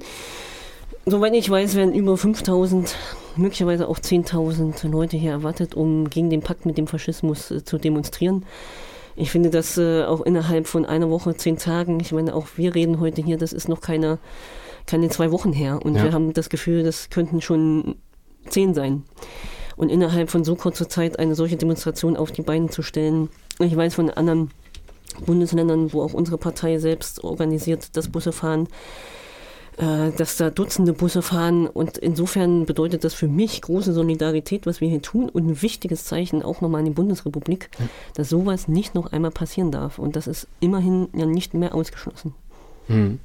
Soweit 1.05 1.35
ich 1.35 1.51
weiß, 1.51 1.75
werden 1.75 1.93
über 1.93 2.17
5000, 2.17 2.95
möglicherweise 3.35 3.89
auch 3.89 3.99
10.000 3.99 4.89
Leute 4.89 5.17
hier 5.17 5.33
erwartet, 5.33 5.75
um 5.75 6.09
gegen 6.09 6.31
den 6.31 6.43
Pakt 6.43 6.65
mit 6.65 6.79
dem 6.79 6.87
Faschismus 6.87 7.51
äh, 7.51 7.65
zu 7.65 7.77
demonstrieren. 7.77 8.47
Ich 9.17 9.31
finde 9.31 9.51
das 9.51 9.77
äh, 9.77 10.05
auch 10.05 10.21
innerhalb 10.23 10.67
von 10.67 10.87
einer 10.87 11.11
Woche, 11.11 11.37
zehn 11.37 11.59
Tagen, 11.59 11.99
ich 12.01 12.13
meine, 12.13 12.35
auch 12.35 12.47
wir 12.57 12.75
reden 12.75 13.01
heute 13.01 13.21
hier, 13.21 13.37
das 13.37 13.53
ist 13.53 13.69
noch 13.69 13.81
keine, 13.81 14.19
keine 14.87 15.09
zwei 15.09 15.31
Wochen 15.33 15.53
her. 15.53 15.81
Und 15.83 15.97
ja. 15.97 16.05
wir 16.05 16.13
haben 16.13 16.33
das 16.33 16.49
Gefühl, 16.49 16.85
das 16.85 17.11
könnten 17.11 17.41
schon 17.41 17.97
zehn 18.49 18.75
sein. 18.75 19.03
Und 19.77 19.89
innerhalb 19.91 20.31
von 20.31 20.45
so 20.45 20.55
kurzer 20.55 20.89
Zeit 20.89 21.19
eine 21.19 21.35
solche 21.35 21.57
Demonstration 21.57 22.17
auf 22.17 22.33
die 22.33 22.43
Beine 22.43 22.69
zu 22.69 22.83
stellen, 22.83 23.29
ich 23.59 23.77
weiß 23.77 23.95
von 23.95 24.11
anderen 24.11 24.51
Bundesländern, 25.27 25.93
wo 25.93 26.03
auch 26.03 26.15
unsere 26.15 26.39
Partei 26.39 26.79
selbst 26.79 27.23
organisiert, 27.23 27.97
das 27.97 28.09
Busse 28.09 28.33
fahren, 28.33 28.69
äh, 29.77 30.11
dass 30.17 30.37
da 30.37 30.51
Dutzende 30.51 30.93
Busse 30.93 31.23
fahren. 31.23 31.67
Und 31.67 31.99
insofern 31.99 32.67
bedeutet 32.67 33.05
das 33.05 33.15
für 33.15 33.29
mich 33.29 33.63
große 33.63 33.93
Solidarität, 33.93 34.67
was 34.67 34.81
wir 34.81 34.89
hier 34.89 35.03
tun 35.03 35.29
und 35.29 35.47
ein 35.47 35.63
wichtiges 35.63 36.05
Zeichen 36.05 36.43
auch 36.43 36.61
nochmal 36.61 36.81
an 36.81 36.87
die 36.87 36.93
Bundesrepublik, 36.93 37.71
dass 38.15 38.29
sowas 38.29 38.69
nicht 38.69 38.95
noch 38.95 39.13
einmal 39.13 39.31
passieren 39.31 39.71
darf. 39.71 39.99
Und 39.99 40.17
das 40.17 40.27
ist 40.27 40.47
immerhin 40.61 41.09
ja 41.15 41.27
nicht 41.27 41.55
mehr 41.55 41.75
ausgeschlossen. 41.75 42.35
Hm. 42.87 43.19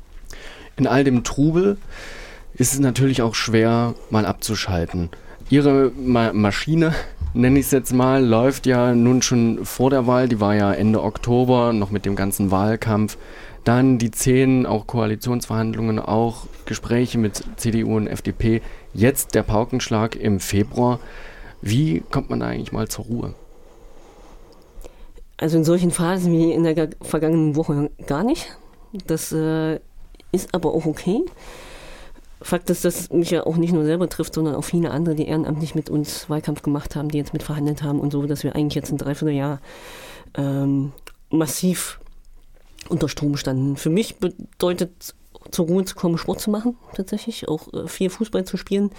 In 0.77 0.87
all 0.87 1.03
dem 1.03 1.23
Trubel 1.23 1.77
ist 2.53 2.73
es 2.73 2.79
natürlich 2.79 3.21
auch 3.21 3.35
schwer, 3.35 3.95
mal 4.09 4.25
abzuschalten. 4.25 5.09
Ihre 5.49 5.91
Ma 5.97 6.31
Maschine, 6.31 6.93
nenne 7.33 7.59
ich 7.59 7.65
es 7.65 7.71
jetzt 7.71 7.91
mal, 7.91 8.23
läuft 8.23 8.67
ja 8.67 8.93
nun 8.93 9.23
schon 9.23 9.65
vor 9.65 9.89
der 9.89 10.05
Wahl. 10.05 10.29
Die 10.29 10.39
war 10.39 10.55
ja 10.55 10.71
Ende 10.71 11.01
Oktober, 11.01 11.73
noch 11.73 11.89
mit 11.89 12.05
dem 12.05 12.15
ganzen 12.15 12.51
Wahlkampf. 12.51 13.17
Dann 13.63 13.97
die 13.97 14.11
zehn, 14.11 14.65
auch 14.65 14.85
Koalitionsverhandlungen, 14.85 15.99
auch 15.99 16.45
Gespräche 16.65 17.17
mit 17.17 17.43
CDU 17.57 17.97
und 17.97 18.07
FDP. 18.07 18.61
Jetzt 18.93 19.33
der 19.33 19.43
Paukenschlag 19.43 20.15
im 20.15 20.39
Februar. 20.39 20.99
Wie 21.61 22.03
kommt 22.11 22.29
man 22.29 22.41
da 22.41 22.47
eigentlich 22.47 22.71
mal 22.71 22.87
zur 22.87 23.05
Ruhe? 23.05 23.33
Also 25.37 25.57
in 25.57 25.63
solchen 25.63 25.91
Phasen 25.91 26.31
wie 26.31 26.51
in 26.51 26.63
der 26.63 26.89
vergangenen 27.01 27.55
Woche 27.55 27.89
gar 28.05 28.23
nicht. 28.23 28.55
Das 29.07 29.31
äh, 29.31 29.79
ist 30.31 30.53
aber 30.53 30.73
auch 30.73 30.85
okay. 30.85 31.21
Fakt 32.41 32.69
ist, 32.69 32.85
dass 32.85 33.09
mich 33.09 33.31
ja 33.31 33.45
auch 33.45 33.57
nicht 33.57 33.73
nur 33.73 33.83
selber 33.83 34.07
trifft, 34.07 34.33
sondern 34.33 34.55
auch 34.55 34.63
viele 34.63 34.91
andere, 34.91 35.15
die 35.15 35.27
ehrenamtlich 35.27 35.75
mit 35.75 35.89
uns 35.89 36.29
Wahlkampf 36.29 36.61
gemacht 36.61 36.95
haben, 36.95 37.09
die 37.09 37.17
jetzt 37.17 37.33
mit 37.33 37.43
verhandelt 37.43 37.83
haben 37.83 37.99
und 37.99 38.11
so, 38.11 38.25
dass 38.25 38.43
wir 38.43 38.55
eigentlich 38.55 38.75
jetzt 38.75 38.91
ein 38.91 38.97
Dreivierteljahr 38.97 39.59
ähm, 40.35 40.93
massiv 41.29 41.99
unter 42.87 43.09
Strom 43.09 43.35
standen. 43.35 43.75
Für 43.75 43.89
mich 43.89 44.17
bedeutet 44.17 45.13
zur 45.51 45.67
Ruhe 45.67 45.85
zu 45.85 45.95
kommen, 45.95 46.17
Sport 46.17 46.41
zu 46.41 46.49
machen, 46.49 46.77
tatsächlich, 46.93 47.47
auch 47.47 47.71
äh, 47.73 47.87
viel 47.87 48.09
Fußball 48.09 48.45
zu 48.45 48.57
spielen, 48.57 48.91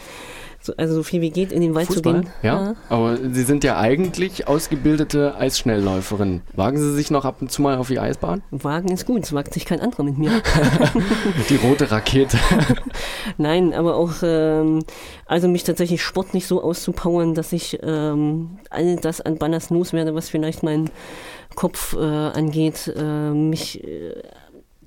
so, 0.62 0.74
also 0.76 0.94
so 0.94 1.02
viel 1.02 1.20
wie 1.20 1.30
geht 1.30 1.52
in 1.52 1.60
den 1.62 1.74
Wald 1.74 1.86
Fußball, 1.86 2.16
zu 2.16 2.20
gehen. 2.22 2.32
Ja, 2.42 2.62
ja, 2.62 2.74
aber 2.88 3.16
Sie 3.16 3.42
sind 3.44 3.64
ja 3.64 3.78
eigentlich 3.78 4.46
ausgebildete 4.46 5.34
Eisschnellläuferin. 5.36 6.42
Wagen 6.54 6.78
Sie 6.78 6.92
sich 6.92 7.10
noch 7.10 7.24
ab 7.24 7.36
und 7.40 7.50
zu 7.50 7.62
mal 7.62 7.78
auf 7.78 7.88
die 7.88 7.98
Eisbahn? 7.98 8.42
Wagen 8.50 8.92
ist 8.92 9.06
gut, 9.06 9.24
es 9.24 9.32
wagt 9.32 9.54
sich 9.54 9.64
kein 9.64 9.80
anderer 9.80 10.02
mit 10.02 10.18
mir. 10.18 10.30
die 11.48 11.56
rote 11.56 11.90
Rakete. 11.90 12.38
Nein, 13.38 13.72
aber 13.72 13.96
auch, 13.96 14.14
ähm, 14.22 14.84
also 15.26 15.48
mich 15.48 15.64
tatsächlich 15.64 16.02
sportlich 16.02 16.46
so 16.46 16.62
auszupowern, 16.62 17.34
dass 17.34 17.52
ich 17.52 17.78
ähm, 17.82 18.58
all 18.68 18.96
das 18.96 19.20
an 19.20 19.38
Banners 19.38 19.70
loswerde, 19.70 20.14
was 20.14 20.28
vielleicht 20.28 20.62
mein 20.62 20.90
Kopf 21.54 21.94
äh, 21.94 21.98
angeht, 21.98 22.92
äh, 22.96 23.30
mich 23.30 23.82
äh, 23.82 24.14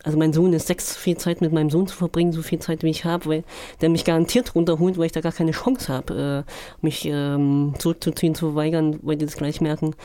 also 0.04 0.18
mein 0.18 0.34
Sohn 0.34 0.52
ist 0.54 0.68
sechs, 0.68 0.96
viel 0.96 1.18
Zeit 1.18 1.40
mit 1.42 1.54
meinem 1.54 1.70
Sohn 1.70 1.88
zu 1.88 1.96
verbringen, 1.96 2.34
so 2.34 2.42
viel 2.42 2.60
Zeit 2.60 2.84
wie 2.84 2.90
ich 2.90 3.06
habe, 3.06 3.26
weil 3.26 3.44
der 3.82 3.90
mich 3.90 4.04
garantiert 4.04 4.54
runterholt, 4.54 4.98
weil 4.98 5.06
ich 5.06 5.12
da 5.14 5.22
gar 5.22 5.32
keine 5.32 5.52
Chance 5.52 5.92
habe, 5.92 6.46
äh, 6.46 6.52
mich 6.82 7.06
ähm, 7.06 7.74
zurückzuziehen, 7.80 8.36
zu 8.36 8.48
verweigern, 8.48 9.00
weil 9.02 9.16
die 9.16 9.26
das 9.26 9.38
gleich 9.38 9.62
merken. 9.62 9.96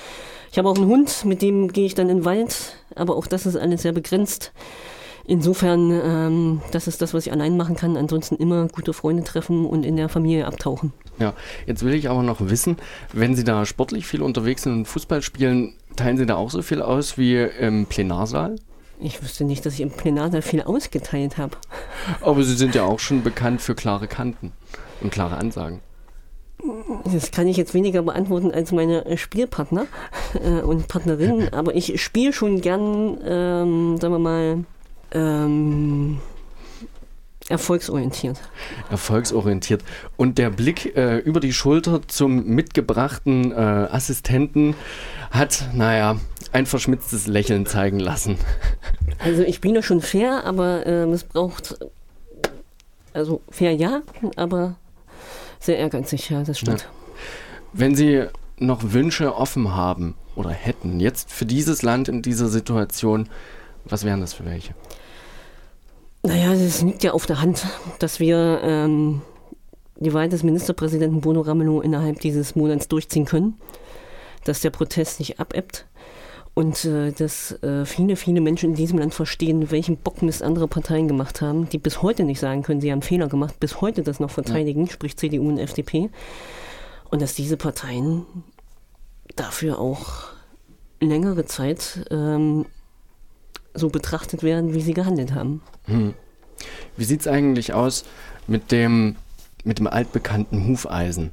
Ich 0.53 0.59
habe 0.59 0.69
auch 0.69 0.77
einen 0.77 0.87
Hund, 0.87 1.25
mit 1.25 1.43
dem 1.43 1.69
gehe 1.69 1.85
ich 1.85 1.95
dann 1.95 2.09
in 2.09 2.19
den 2.19 2.25
Wald, 2.25 2.77
aber 2.95 3.17
auch 3.17 3.27
das 3.27 3.45
ist 3.45 3.57
alles 3.57 3.83
sehr 3.83 3.93
begrenzt. 3.93 4.53
insofern, 5.27 5.91
ähm, 5.91 6.63
das 6.73 6.87
ist 6.89 7.03
das, 7.03 7.13
was 7.13 7.27
ich 7.27 7.33
allein 7.33 7.57
machen 7.57 7.77
kann. 7.77 7.97
Ansonsten 7.97 8.37
immer 8.37 8.69
gute 8.69 8.93
Freunde 8.93 9.25
treffen 9.25 9.67
und 9.67 9.85
in 9.85 9.97
der 9.97 10.09
Familie 10.09 10.47
abtauchen. 10.47 10.93
Ja, 11.19 11.35
jetzt 11.67 11.85
will 11.85 11.95
ich 11.95 12.09
aber 12.09 12.23
noch 12.23 12.41
wissen, 12.41 12.77
wenn 13.13 13.35
Sie 13.35 13.45
da 13.45 13.67
sportlich 13.67 14.07
viel 14.07 14.23
unterwegs 14.23 14.63
sind 14.63 14.73
und 14.73 14.85
Fußball 14.87 15.23
spielen, 15.23 15.75
teilen 15.97 16.17
Sie 16.17 16.27
da 16.27 16.37
auch 16.37 16.51
so 16.51 16.63
viel 16.63 16.81
aus 16.81 17.19
wie 17.19 17.37
im 17.37 17.87
Plenarsaal? 17.87 18.57
Ich 19.01 19.23
wüsste 19.23 19.45
nicht, 19.45 19.65
dass 19.65 19.75
ich 19.75 19.81
im 19.81 19.91
Plenarsaal 19.91 20.43
viel 20.43 20.63
ausgeteilt 20.63 21.39
habe. 21.39 21.57
Aber 22.21 22.43
Sie 22.43 22.55
sind 22.55 22.75
ja 22.75 22.85
auch 22.85 22.99
schon 22.99 23.23
bekannt 23.23 23.61
für 23.61 23.75
klare 23.75 24.09
Kanten 24.09 24.53
und 25.01 25.13
klare 25.13 25.37
Ansagen. 25.37 25.81
Das 27.05 27.31
kann 27.31 27.47
ich 27.47 27.57
jetzt 27.57 27.75
weniger 27.75 28.03
beantworten 28.03 28.51
als 28.51 28.73
meine 28.73 29.17
Spielpartner 29.17 29.87
äh, 30.43 30.63
und 30.63 30.89
Partnerinnen, 30.89 31.53
aber 31.53 31.75
ich 31.77 32.03
spiele 32.03 32.33
schon 32.33 32.61
gern, 32.61 33.19
ähm, 33.25 33.99
sagen 33.99 34.15
wir 34.15 34.19
mal, 34.19 34.65
ähm, 35.13 36.19
erfolgsorientiert. 37.49 38.41
Erfolgsorientiert. 38.91 39.83
Und 40.17 40.39
der 40.39 40.51
Blick 40.51 40.97
äh, 40.97 41.19
über 41.19 41.41
die 41.41 41.53
Schulter 41.53 42.01
zum 42.07 42.45
mitgebrachten 42.47 43.53
äh, 43.53 43.55
Assistenten 43.55 44.75
hat, 45.31 45.69
naja, 45.73 46.19
ein 46.53 46.67
verschmitztes 46.67 47.27
Lächeln 47.27 47.67
zeigen 47.67 48.01
lassen. 48.01 48.39
Also 49.21 49.43
ich 49.43 49.61
bin 49.61 49.75
ja 49.75 49.83
schon 49.83 50.01
fair, 50.01 50.45
aber 50.45 50.87
äh, 50.87 51.03
es 51.11 51.25
braucht, 51.25 51.77
also 53.13 53.41
fair 53.51 53.75
ja, 53.75 54.03
aber 54.37 54.77
sehr 55.59 55.77
ehrgeizig, 55.77 56.31
ja, 56.31 56.45
das 56.45 56.61
stimmt. 56.61 56.83
Ja. 56.83 56.89
Wenn 57.73 57.97
Sie 57.97 58.27
noch 58.59 58.93
Wünsche 58.93 59.35
offen 59.35 59.75
haben 59.75 60.15
oder 60.37 60.51
hätten, 60.51 61.01
jetzt 61.01 61.33
für 61.33 61.47
dieses 61.47 61.83
Land 61.83 62.09
in 62.09 62.23
dieser 62.23 62.47
Situation, 62.47 63.29
was 63.87 64.05
wären 64.05 64.21
das 64.21 64.35
für 64.35 64.45
welche? 64.45 64.75
Naja, 66.29 66.53
es 66.53 66.83
liegt 66.83 67.03
ja 67.05 67.13
auf 67.13 67.25
der 67.25 67.41
Hand, 67.41 67.67
dass 68.01 68.21
wir 68.21 68.61
ähm, 68.63 69.23
die 69.97 70.13
Wahl 70.13 70.29
des 70.29 70.43
Ministerpräsidenten 70.43 71.23
Bono 71.23 71.41
Ramelow 71.41 71.81
innerhalb 71.81 72.21
dieses 72.21 72.55
Monats 72.55 72.87
durchziehen 72.87 73.25
können, 73.25 73.55
dass 74.45 74.61
der 74.61 74.69
Protest 74.69 75.21
nicht 75.21 75.41
abebbt 75.41 75.87
und 76.53 76.85
äh, 76.85 77.13
dass 77.13 77.53
äh, 77.63 77.87
viele, 77.87 78.15
viele 78.17 78.43
Menschen 78.43 78.69
in 78.69 78.77
diesem 78.77 78.99
Land 78.99 79.15
verstehen, 79.15 79.71
welchen 79.71 79.97
Bockmist 79.97 80.43
andere 80.43 80.69
Parteien 80.69 81.09
gemacht 81.09 81.41
haben, 81.41 81.67
die 81.71 81.79
bis 81.79 82.03
heute 82.03 82.25
nicht 82.25 82.41
sagen 82.41 82.63
können, 82.63 82.83
sie 82.83 82.93
haben 82.93 83.01
Fehler 83.01 83.29
gemacht, 83.29 83.59
bis 83.59 83.81
heute 83.81 84.03
das 84.03 84.21
noch 84.21 84.31
verteidigen, 84.31 84.85
ja. 84.85 84.93
sprich 84.93 85.17
CDU 85.17 85.49
und 85.49 85.57
FDP. 85.57 86.11
Und 87.09 87.23
dass 87.23 87.37
diese 87.37 87.57
Parteien 87.57 88.27
dafür 89.35 89.79
auch 89.79 90.25
längere 91.01 91.47
Zeit 91.47 92.07
ähm, 92.11 92.67
so 93.75 93.89
betrachtet 93.89 94.43
werden, 94.43 94.75
wie 94.75 94.81
sie 94.81 94.95
gehandelt 94.95 95.35
haben. 95.35 95.63
Hm. 95.85 96.15
Wie 96.97 97.05
sieht 97.05 97.21
es 97.21 97.29
eigentlich 97.29 97.73
aus 97.73 98.05
mit 98.47 98.73
dem, 98.73 99.17
mit 99.65 99.79
dem 99.79 99.87
altbekannten 99.87 100.67
Hufeisen? 100.67 101.31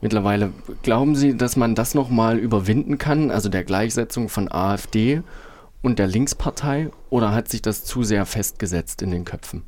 Mittlerweile 0.00 0.52
glauben 0.82 1.14
Sie, 1.14 1.36
dass 1.36 1.56
man 1.56 1.74
das 1.74 1.94
nochmal 1.94 2.38
überwinden 2.38 2.96
kann, 2.96 3.30
also 3.30 3.50
der 3.50 3.64
Gleichsetzung 3.64 4.30
von 4.30 4.50
AfD 4.50 5.22
und 5.82 5.98
der 5.98 6.06
Linkspartei, 6.06 6.90
oder 7.10 7.32
hat 7.34 7.48
sich 7.48 7.60
das 7.60 7.84
zu 7.84 8.02
sehr 8.02 8.24
festgesetzt 8.24 9.02
in 9.02 9.10
den 9.10 9.26
Köpfen? 9.26 9.62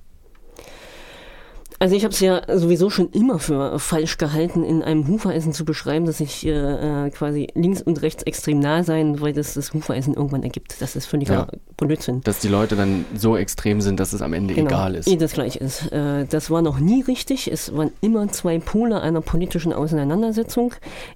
Also 1.82 1.96
ich 1.96 2.04
habe 2.04 2.14
es 2.14 2.20
ja 2.20 2.42
sowieso 2.46 2.90
schon 2.90 3.10
immer 3.10 3.40
für 3.40 3.76
falsch 3.80 4.16
gehalten, 4.16 4.62
in 4.62 4.84
einem 4.84 5.08
Hufeisen 5.08 5.52
zu 5.52 5.64
beschreiben, 5.64 6.06
dass 6.06 6.20
ich 6.20 6.46
äh, 6.46 7.10
quasi 7.10 7.48
links 7.56 7.82
und 7.82 8.02
rechts 8.02 8.22
extrem 8.22 8.60
nah 8.60 8.84
sein, 8.84 9.20
weil 9.20 9.32
das 9.32 9.54
das 9.54 9.74
Hufeisen 9.74 10.14
irgendwann 10.14 10.44
ergibt. 10.44 10.80
Das 10.80 10.94
ist 10.94 11.06
völliger 11.06 11.34
ja. 11.34 11.58
Blödsinn. 11.76 12.20
Dass 12.20 12.38
die 12.38 12.46
Leute 12.46 12.76
dann 12.76 13.04
so 13.16 13.36
extrem 13.36 13.80
sind, 13.80 13.98
dass 13.98 14.12
es 14.12 14.22
am 14.22 14.32
Ende 14.32 14.54
genau, 14.54 14.68
egal 14.68 14.94
ist. 14.94 15.08
Eh 15.08 15.16
das 15.16 15.32
gleich 15.32 15.56
ist. 15.56 15.90
Äh, 15.90 16.24
das 16.26 16.50
war 16.50 16.62
noch 16.62 16.78
nie 16.78 17.02
richtig. 17.02 17.50
Es 17.50 17.74
waren 17.74 17.90
immer 18.00 18.28
zwei 18.28 18.60
Pole 18.60 19.00
einer 19.00 19.20
politischen 19.20 19.72
Auseinandersetzung. 19.72 20.74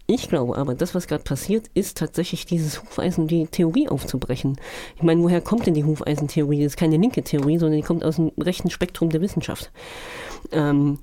Ich 0.08 0.28
glaube 0.28 0.58
aber, 0.58 0.74
das, 0.74 0.96
was 0.96 1.06
gerade 1.06 1.22
passiert, 1.22 1.66
ist 1.74 1.96
tatsächlich 1.96 2.44
dieses 2.44 2.82
Hufeisen, 2.82 3.28
die 3.28 3.46
Theorie 3.46 3.88
aufzubrechen. 3.88 4.58
Ich 4.96 5.04
meine, 5.04 5.22
woher 5.22 5.40
kommt 5.40 5.66
denn 5.66 5.74
die 5.74 5.84
Hufeisentheorie? 5.84 6.64
Das 6.64 6.72
ist 6.72 6.76
keine 6.76 6.96
linke 6.96 7.22
Theorie, 7.22 7.58
sondern 7.58 7.80
die 7.80 7.86
kommt 7.86 8.04
aus 8.04 8.16
dem 8.16 8.32
rechten 8.36 8.70
Spektrum 8.70 9.10
der 9.10 9.20
Wissenschaft. 9.20 9.70
Ähm, 10.52 10.98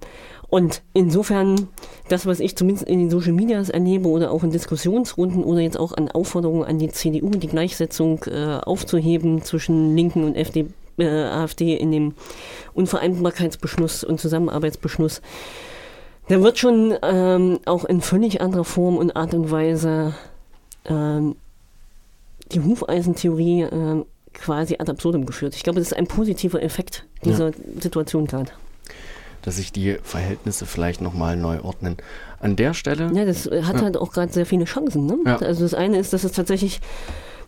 und 0.54 0.84
insofern, 0.94 1.68
das, 2.10 2.28
was 2.28 2.40
ich 2.40 2.56
zumindest 2.56 2.88
in 2.88 3.00
den 3.00 3.10
Social 3.10 3.32
Medias 3.32 3.70
erlebe 3.70 4.08
oder 4.08 4.30
auch 4.30 4.44
in 4.44 4.52
Diskussionsrunden 4.52 5.44
oder 5.44 5.62
jetzt 5.62 5.80
auch 5.80 5.94
an 5.94 6.12
Aufforderungen 6.12 6.64
an 6.64 6.78
die 6.78 6.90
CDU, 6.90 7.32
die 7.32 7.48
Gleichsetzung 7.48 8.24
äh, 8.26 8.60
aufzuheben 8.64 9.42
zwischen 9.42 9.96
Linken 9.96 10.24
und 10.24 10.36
FD, 10.36 10.68
äh, 11.00 11.08
AfD 11.08 11.76
in 11.76 11.92
dem 11.92 12.14
Unvereinbarkeitsbeschluss 12.76 14.04
und 14.04 14.20
Zusammenarbeitsbeschluss, 14.20 15.24
da 16.28 16.44
wird 16.44 16.60
schon 16.60 16.94
ähm, 17.02 17.60
auch 17.66 17.84
in 17.86 18.02
völlig 18.02 18.40
anderer 18.40 18.64
Form 18.64 18.98
und 18.98 19.16
Art 19.16 19.34
und 19.34 19.50
Weise 19.50 20.14
ähm, 20.86 21.36
die 22.52 22.62
Hufeisentheorie 22.62 23.64
äh, 23.64 24.06
quasi 24.34 24.76
ad 24.78 24.92
absurdum 24.92 25.26
geführt. 25.26 25.56
Ich 25.56 25.64
glaube, 25.64 25.80
das 25.80 25.88
ist 25.88 25.98
ein 25.98 26.06
positiver 26.06 26.62
Effekt 26.62 27.06
dieser 27.26 27.50
ja. 27.50 27.56
Situation 27.82 28.28
gerade 28.28 28.52
dass 29.44 29.58
sich 29.58 29.72
die 29.72 29.98
Verhältnisse 30.02 30.66
vielleicht 30.66 31.02
nochmal 31.02 31.38
neu 31.38 31.62
ordnen. 31.62 31.98
An 32.40 32.56
der 32.56 32.74
Stelle. 32.74 33.12
Ja, 33.14 33.26
das 33.26 33.46
hat 33.46 33.76
ja. 33.76 33.82
halt 33.82 33.98
auch 33.98 34.12
gerade 34.12 34.34
sehr 34.34 34.46
viele 34.46 34.66
Chancen. 34.66 35.06
Ne? 35.06 35.18
Ja. 35.26 35.38
Also 35.38 35.62
das 35.64 35.74
eine 35.74 35.98
ist, 35.98 36.12
dass 36.12 36.24
es 36.24 36.32
tatsächlich 36.32 36.82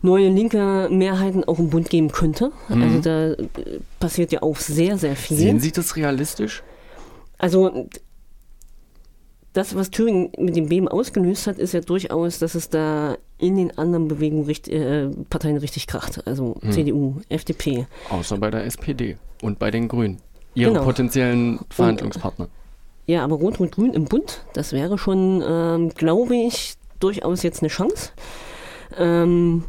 neue 0.02 0.28
linke 0.28 0.88
Mehrheiten 0.90 1.44
auch 1.44 1.58
im 1.58 1.70
Bund 1.70 1.90
geben 1.90 2.12
könnte. 2.12 2.52
Mhm. 2.68 2.82
Also 2.82 3.00
da 3.00 3.32
äh, 3.32 3.48
passiert 3.98 4.32
ja 4.32 4.42
auch 4.42 4.56
sehr, 4.56 4.98
sehr 4.98 5.16
viel. 5.16 5.36
Sehen 5.36 5.60
Sie 5.60 5.72
das 5.72 5.96
realistisch? 5.96 6.62
Also 7.38 7.88
das, 9.52 9.74
was 9.74 9.90
Thüringen 9.90 10.32
mit 10.38 10.54
dem 10.56 10.68
Beben 10.68 10.88
ausgelöst 10.88 11.46
hat, 11.46 11.58
ist 11.58 11.72
ja 11.72 11.80
durchaus, 11.80 12.38
dass 12.38 12.54
es 12.54 12.68
da 12.68 13.16
in 13.38 13.56
den 13.56 13.76
anderen 13.78 14.08
Bewegungen 14.08 14.48
äh, 14.48 15.08
Parteien 15.30 15.56
richtig 15.56 15.86
kracht. 15.86 16.26
Also 16.26 16.56
hm. 16.60 16.72
CDU, 16.72 17.16
FDP. 17.28 17.86
Außer 18.10 18.38
bei 18.38 18.50
der 18.50 18.64
SPD 18.64 19.16
und 19.42 19.58
bei 19.58 19.70
den 19.70 19.88
Grünen. 19.88 20.18
Ihren 20.56 20.72
genau. 20.72 20.84
potenziellen 20.84 21.60
Verhandlungspartner. 21.68 22.48
ja, 23.06 23.22
aber 23.22 23.36
Rot-Rot-Grün 23.36 23.92
im 23.92 24.06
Bund, 24.06 24.40
das 24.54 24.72
wäre 24.72 24.96
schon, 24.96 25.44
ähm, 25.46 25.90
glaube 25.90 26.34
ich, 26.34 26.74
durchaus 26.98 27.42
jetzt 27.42 27.62
eine 27.62 27.68
Chance. 27.68 28.10
Ähm, 28.96 29.64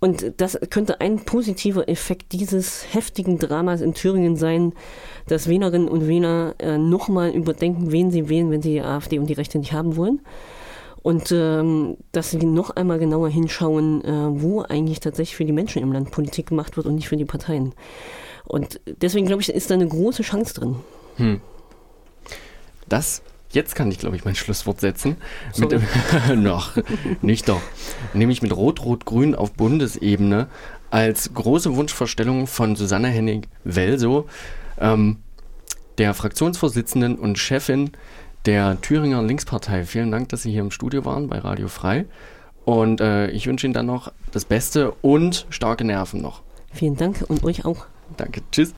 und 0.00 0.40
das 0.40 0.56
könnte 0.70 1.00
ein 1.00 1.24
positiver 1.24 1.88
Effekt 1.88 2.32
dieses 2.32 2.94
heftigen 2.94 3.38
Dramas 3.38 3.80
in 3.80 3.94
Thüringen 3.94 4.36
sein, 4.36 4.72
dass 5.26 5.48
Wählerinnen 5.48 5.88
und 5.88 6.06
Wähler 6.06 6.54
äh, 6.60 6.78
nochmal 6.78 7.30
überdenken, 7.30 7.90
wen 7.90 8.12
sie 8.12 8.28
wählen, 8.28 8.52
wenn 8.52 8.62
sie 8.62 8.74
die 8.74 8.80
AfD 8.80 9.18
und 9.18 9.26
die 9.26 9.34
Rechte 9.34 9.58
nicht 9.58 9.72
haben 9.72 9.96
wollen. 9.96 10.20
Und 11.02 11.32
ähm, 11.32 11.96
dass 12.12 12.30
sie 12.30 12.38
noch 12.38 12.70
einmal 12.70 13.00
genauer 13.00 13.28
hinschauen, 13.28 14.04
äh, 14.04 14.40
wo 14.40 14.62
eigentlich 14.62 15.00
tatsächlich 15.00 15.36
für 15.36 15.44
die 15.44 15.52
Menschen 15.52 15.82
im 15.82 15.92
Land 15.92 16.12
Politik 16.12 16.48
gemacht 16.50 16.76
wird 16.76 16.86
und 16.86 16.94
nicht 16.94 17.08
für 17.08 17.16
die 17.16 17.24
Parteien. 17.24 17.74
Und 18.48 18.80
deswegen 18.86 19.26
glaube 19.26 19.42
ich, 19.42 19.50
ist 19.50 19.70
da 19.70 19.74
eine 19.74 19.86
große 19.86 20.22
Chance 20.22 20.54
drin. 20.54 20.76
Hm. 21.16 21.40
Das, 22.88 23.20
jetzt 23.50 23.74
kann 23.74 23.90
ich 23.90 23.98
glaube 23.98 24.16
ich 24.16 24.24
mein 24.24 24.34
Schlusswort 24.34 24.80
setzen. 24.80 25.16
Mit, 25.58 25.78
noch, 26.34 26.72
nicht 27.20 27.48
doch. 27.48 27.60
Nämlich 28.14 28.40
mit 28.40 28.56
Rot-Rot-Grün 28.56 29.34
auf 29.34 29.52
Bundesebene 29.52 30.48
als 30.90 31.34
große 31.34 31.76
Wunschvorstellung 31.76 32.46
von 32.46 32.74
Susanne 32.74 33.08
Hennig-Welso, 33.08 34.26
ähm, 34.78 35.18
der 35.98 36.14
Fraktionsvorsitzenden 36.14 37.16
und 37.16 37.38
Chefin 37.38 37.90
der 38.46 38.80
Thüringer 38.80 39.22
Linkspartei. 39.22 39.84
Vielen 39.84 40.10
Dank, 40.10 40.30
dass 40.30 40.42
Sie 40.42 40.50
hier 40.50 40.62
im 40.62 40.70
Studio 40.70 41.04
waren 41.04 41.28
bei 41.28 41.38
Radio 41.38 41.68
Frei. 41.68 42.06
Und 42.64 43.02
äh, 43.02 43.28
ich 43.30 43.46
wünsche 43.46 43.66
Ihnen 43.66 43.74
dann 43.74 43.86
noch 43.86 44.10
das 44.32 44.46
Beste 44.46 44.92
und 45.02 45.46
starke 45.50 45.84
Nerven 45.84 46.22
noch. 46.22 46.40
Vielen 46.72 46.96
Dank 46.96 47.24
und 47.28 47.44
euch 47.44 47.66
auch. 47.66 47.86
Danke. 48.16 48.42
Tschüss. 48.50 48.66